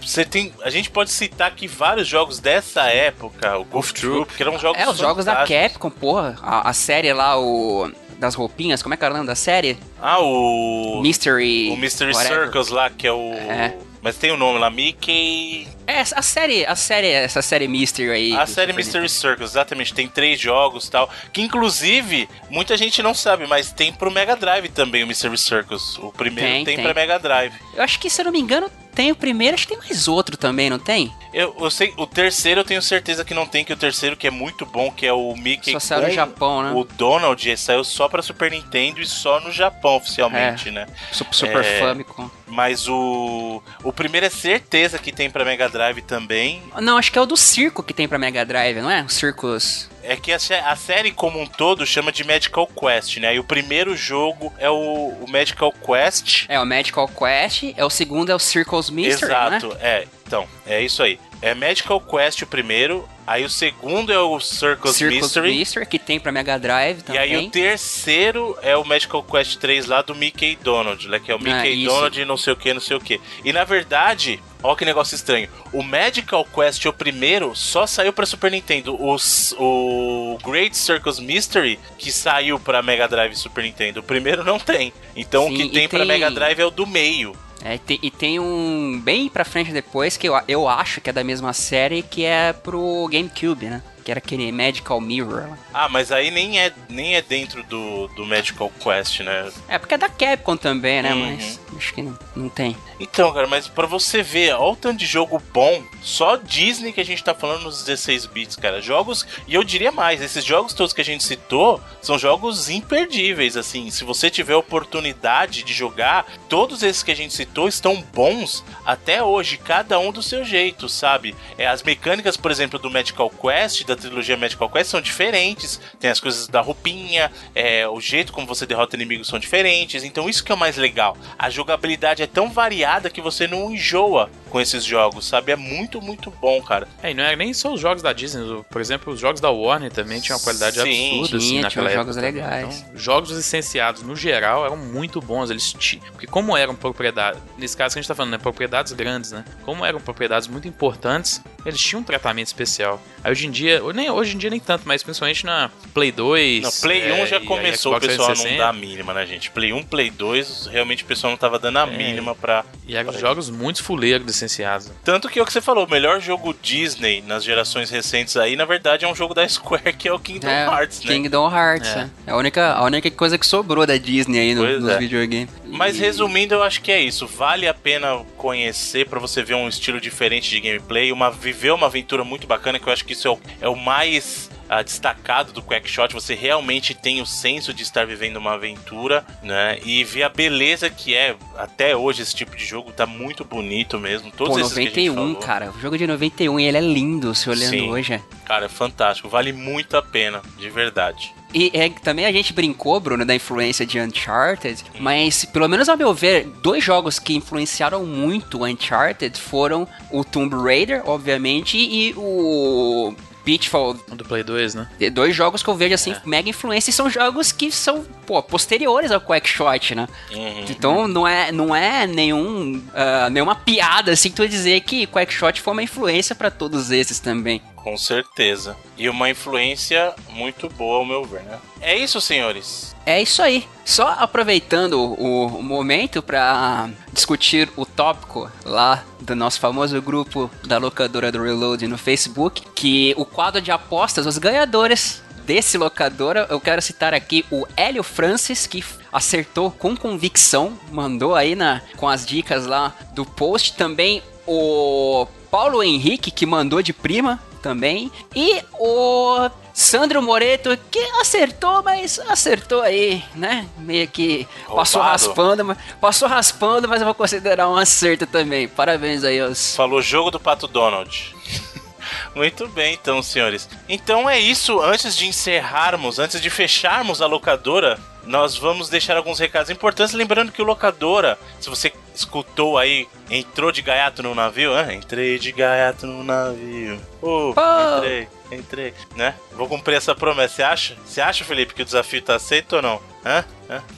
[0.00, 0.52] você é, tem...
[0.62, 4.80] A gente pode citar aqui vários jogos dessa época, o Golf Troop, que eram jogos
[4.80, 6.38] É, os jogos da Capcom, porra.
[6.42, 9.76] A, a série lá, o das roupinhas, como é que era o nome da série?
[10.00, 11.00] Ah, o.
[11.02, 11.70] Mystery.
[11.70, 12.44] O Mystery whatever.
[12.44, 13.32] Circus lá, que é o.
[13.32, 13.76] É.
[14.00, 15.66] Mas tem o um nome lá, Mickey.
[15.92, 18.36] É, a série, a série, essa série Mystery aí.
[18.36, 19.92] A série Mystery Circus, exatamente.
[19.92, 21.10] Tem três jogos tal.
[21.30, 25.98] Que inclusive, muita gente não sabe, mas tem pro Mega Drive também o Mystery Circus.
[25.98, 26.84] O primeiro tem, tem, tem.
[26.84, 27.52] pra Mega Drive.
[27.74, 30.08] Eu acho que, se eu não me engano, tem o primeiro, acho que tem mais
[30.08, 31.12] outro também, não tem?
[31.32, 34.26] Eu, eu sei, o terceiro eu tenho certeza que não tem, que o terceiro que
[34.26, 36.72] é muito bom, que é o Mickey Só saiu no Japão, né?
[36.74, 40.72] O Donald saiu só pra Super Nintendo e só no Japão oficialmente, é.
[40.72, 40.86] né?
[41.10, 42.30] Super é, Famicom.
[42.46, 46.62] Mas o o primeiro é certeza que tem pra Mega Drive também.
[46.80, 49.02] Não, acho que é o do circo que tem pra Mega Drive, não é?
[49.02, 53.34] O Circus é que a, a, série como um todo chama de Medical Quest, né?
[53.34, 54.74] E o primeiro jogo é o,
[55.20, 56.46] o Medical Quest.
[56.48, 59.56] É, o Medical Quest, é o segundo é o Circles Mystery, né?
[59.56, 59.80] Exato, né?
[59.80, 60.08] é.
[60.26, 61.18] Então, é isso aí.
[61.40, 65.50] É Medical Quest o primeiro, aí o segundo é o Circles, Circles Mystery.
[65.50, 67.20] Mystery, que tem pra Mega Drive também.
[67.20, 71.18] E aí o terceiro é o Medical Quest 3 lá do Mickey Donald, né?
[71.18, 73.20] Que é o Mickey ah, Donald e não sei o que, não sei o que.
[73.44, 75.48] E na verdade, Olha que negócio estranho.
[75.72, 78.94] O Magical Quest, o primeiro, só saiu pra Super Nintendo.
[78.94, 79.16] O,
[79.58, 84.00] o Great Circus Mystery, que saiu pra Mega Drive e Super Nintendo.
[84.00, 84.92] O primeiro não tem.
[85.16, 87.36] Então Sim, o que tem, tem pra Mega Drive é o do meio.
[87.64, 91.22] É, e tem um bem pra frente depois que eu, eu acho que é da
[91.22, 93.82] mesma série que é pro GameCube, né?
[94.02, 95.48] que era aquele Magical Mirror.
[95.72, 99.50] Ah, mas aí nem é, nem é dentro do, do Magical Quest, né?
[99.68, 101.14] É, porque é da Capcom também, né?
[101.14, 101.36] Uhum.
[101.36, 102.76] Mas acho que não, não tem.
[102.98, 107.00] Então, cara, mas para você ver, olha o tanto de jogo bom, só Disney que
[107.00, 108.80] a gente tá falando nos 16 bits, cara.
[108.80, 113.56] Jogos, e eu diria mais, esses jogos todos que a gente citou são jogos imperdíveis,
[113.56, 113.90] assim.
[113.90, 119.22] Se você tiver oportunidade de jogar, todos esses que a gente citou estão bons até
[119.22, 121.34] hoje, cada um do seu jeito, sabe?
[121.56, 125.80] É, as mecânicas, por exemplo, do Magical Quest, da trilogia Magical Quest são diferentes.
[126.00, 130.04] Tem as coisas da roupinha, é, o jeito como você derrota inimigos são diferentes.
[130.04, 131.16] Então isso que é o mais legal.
[131.38, 135.52] A jogabilidade é tão variada que você não enjoa com esses jogos, sabe?
[135.52, 136.86] É muito, muito bom, cara.
[137.02, 139.50] É, e não é nem só os jogos da Disney, por exemplo, os jogos da
[139.50, 142.12] Warner também tinham uma qualidade Sim, absurda, assim, tinha, naquela tinha época.
[142.12, 142.78] jogos legais.
[142.80, 145.48] Então, jogos licenciados, no geral, eram muito bons.
[145.50, 145.72] Eles
[146.12, 148.38] Porque como eram propriedades, nesse caso que a gente tá falando, né?
[148.38, 149.44] Propriedades grandes, né?
[149.64, 153.00] Como eram propriedades muito importantes, eles tinham um tratamento especial.
[153.24, 156.62] Aí hoje em dia, nem, hoje em dia nem tanto, mas principalmente na Play 2.
[156.64, 159.14] No Play é, 1 já e- começou o pessoal a não 360, dar a mínima,
[159.14, 159.50] né, gente?
[159.50, 162.64] Play 1, Play 2, realmente o pessoal não tava dando a mínima pra.
[162.86, 164.90] E eram jogos muito fuleiros licenciados.
[165.04, 168.56] Tanto que é o que você falou, o melhor jogo Disney nas gerações recentes aí,
[168.56, 171.12] na verdade, é um jogo da Square, que é o Kingdom É, Hearts, né?
[171.14, 172.00] Kingdom Hearts, É.
[172.00, 172.08] é.
[172.26, 174.98] É a única, a única coisa que sobrou da Disney aí no, nos é.
[174.98, 175.48] videogames.
[175.66, 177.26] Mas E- resumindo, eu acho que é isso.
[177.26, 181.86] Vale a pena conhecer pra você ver um estilo diferente de gameplay, uma viver uma
[181.86, 185.52] aventura muito bacana, que eu acho que isso é o, é o mais ah, destacado
[185.52, 186.14] do Quackshot.
[186.14, 189.78] Você realmente tem o senso de estar vivendo uma aventura, né?
[189.84, 193.98] E ver a beleza que é até hoje esse tipo de jogo tá muito bonito
[193.98, 194.30] mesmo.
[194.30, 195.46] Todos Pô, esses que a gente 91, falou.
[195.46, 195.70] cara.
[195.76, 197.90] O jogo de 91 e ele é lindo, se olhando Sim.
[197.90, 198.22] hoje.
[198.46, 199.28] Cara, é fantástico.
[199.28, 201.34] Vale muito a pena, de verdade.
[201.54, 205.98] E é, também a gente brincou, Bruno, da influência de Uncharted, mas pelo menos ao
[205.98, 212.14] meu ver, dois jogos que influenciaram muito o Uncharted foram o Tomb Raider, obviamente, e
[212.16, 213.94] o Pitfall.
[214.08, 214.88] Do Play 2, né?
[215.12, 216.20] Dois jogos que eu vejo assim, É.
[216.24, 220.06] mega influência, e são jogos que são, pô, posteriores ao Quackshot, né?
[220.32, 220.64] Uhum.
[220.68, 225.72] Então não é, não é nenhum, ah, nenhuma piada assim tu dizer que Quackshot foi
[225.72, 227.60] uma influência pra todos esses também.
[227.76, 228.76] Com certeza.
[228.96, 231.58] E uma influência muito boa, ao meu ver, né?
[231.80, 232.91] É isso, senhores.
[233.04, 233.66] É isso aí.
[233.84, 240.78] Só aproveitando o, o momento para discutir o tópico lá do nosso famoso grupo da
[240.78, 246.60] locadora do Reload no Facebook, que o quadro de apostas, os ganhadores desse locadora, eu
[246.60, 252.24] quero citar aqui o Hélio Francis, que acertou com convicção, mandou aí na, com as
[252.24, 253.74] dicas lá do post.
[253.74, 258.10] Também o Paulo Henrique, que mandou de prima também.
[258.34, 263.66] E o Sandro Moreto, que acertou, mas acertou aí, né?
[263.78, 265.26] Meio que passou Roubado.
[265.26, 268.68] raspando, mas passou raspando, mas eu vou considerar um acerto também.
[268.68, 269.74] Parabéns aí aos.
[269.74, 271.34] Falou jogo do Pato Donald.
[272.34, 273.68] Muito bem, então, senhores.
[273.88, 274.80] Então é isso.
[274.80, 280.14] Antes de encerrarmos, antes de fecharmos a locadora, nós vamos deixar alguns recados importantes.
[280.14, 284.92] Lembrando que o locadora, se você escutou aí, entrou de gaiato no navio, hã?
[284.92, 287.00] Entrei de gaiato no navio.
[287.20, 287.60] Oh, Pô.
[287.98, 289.34] entrei, entrei, né?
[289.52, 290.54] Vou cumprir essa promessa.
[290.56, 290.96] Você acha?
[291.04, 293.00] Você acha, Felipe, que o desafio tá aceito ou não?
[293.24, 293.44] Hã?
[293.70, 293.82] Hã?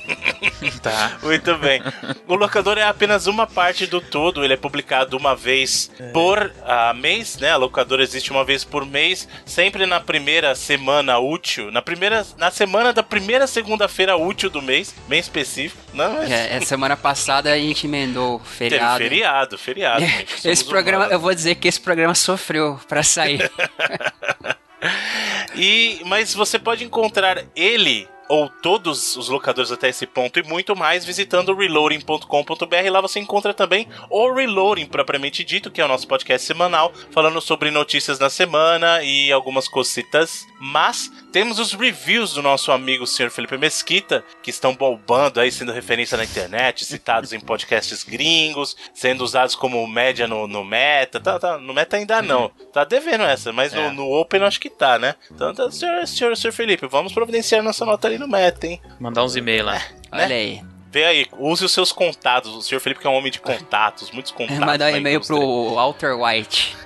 [0.82, 1.18] Tá.
[1.22, 1.82] Muito bem.
[2.26, 4.44] O locador é apenas uma parte do todo.
[4.44, 7.50] Ele é publicado uma vez por ah, mês, né?
[7.50, 12.50] A locadora existe uma vez por mês, sempre na primeira semana útil, na primeira, na
[12.50, 15.80] semana da primeira segunda-feira útil do mês, bem específico.
[15.94, 18.98] Não, mas É, é, semana passada a gente emendou teve feriado.
[18.98, 20.00] feriado, feriado.
[20.04, 20.46] gente.
[20.48, 21.12] Esse programa, humanos.
[21.12, 23.50] eu vou dizer que esse programa sofreu pra sair.
[25.56, 30.74] E mas você pode encontrar ele ou todos os locadores até esse ponto e muito
[30.74, 32.90] mais visitando o reloading.com.br.
[32.90, 37.40] Lá você encontra também o Reloading propriamente dito, que é o nosso podcast semanal, falando
[37.40, 40.46] sobre notícias da semana e algumas cositas.
[40.58, 43.28] Mas temos os reviews do nosso amigo Sr.
[43.28, 49.24] Felipe Mesquita, que estão bombando aí, sendo referência na internet, citados em podcasts gringos, sendo
[49.24, 51.18] usados como média no, no meta.
[51.18, 52.52] Tá, tá, no meta ainda não.
[52.72, 53.90] Tá devendo essa, mas É.
[53.90, 55.16] no, no Open acho que tá, né?
[55.28, 58.80] Então, tá, senhor, senhor, senhor Felipe, vamos providenciar nossa nota ali no meta, hein?
[59.00, 59.82] Mandar uns e-mails lá.
[60.12, 60.62] Olha aí.
[60.94, 62.54] Vê aí, use os seus contatos.
[62.54, 64.60] O senhor Felipe que é um homem de contatos, muitos contatos.
[64.60, 66.76] Mandar um na e-mail pro Walter White.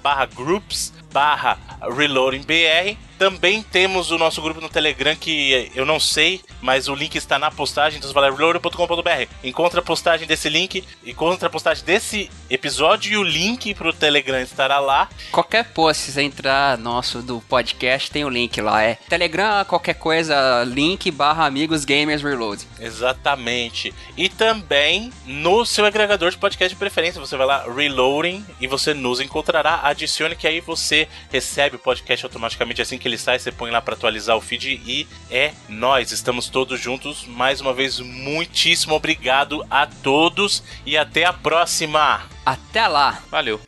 [1.15, 1.59] barra groups barra
[1.97, 2.97] reloadingbr.
[3.17, 7.39] Também temos o nosso grupo no Telegram que eu não sei, mas o link está
[7.39, 9.29] na postagem, então você vai lá reloader.com.br.
[9.45, 14.41] Encontra a postagem desse link, encontra a postagem desse episódio e o link pro Telegram
[14.41, 15.09] estará lá.
[15.31, 18.83] Qualquer post, se você entrar nosso do podcast, tem o link lá.
[18.83, 22.67] É Telegram, qualquer coisa, link barra amigos gamers reload.
[22.81, 23.95] Exatamente.
[24.17, 28.93] E também no seu agregador de podcast de preferência, você vai lá, reloading, e você
[28.93, 29.81] nos encontrará.
[29.85, 30.61] Adicione que aí
[31.05, 34.41] você recebe o podcast automaticamente assim que ele sai, você põe lá para atualizar o
[34.41, 36.13] feed e é nós.
[36.13, 37.27] Estamos todos juntos.
[37.27, 42.23] Mais uma vez, muitíssimo obrigado a todos e até a próxima.
[42.45, 43.23] Até lá.
[43.31, 43.61] Valeu.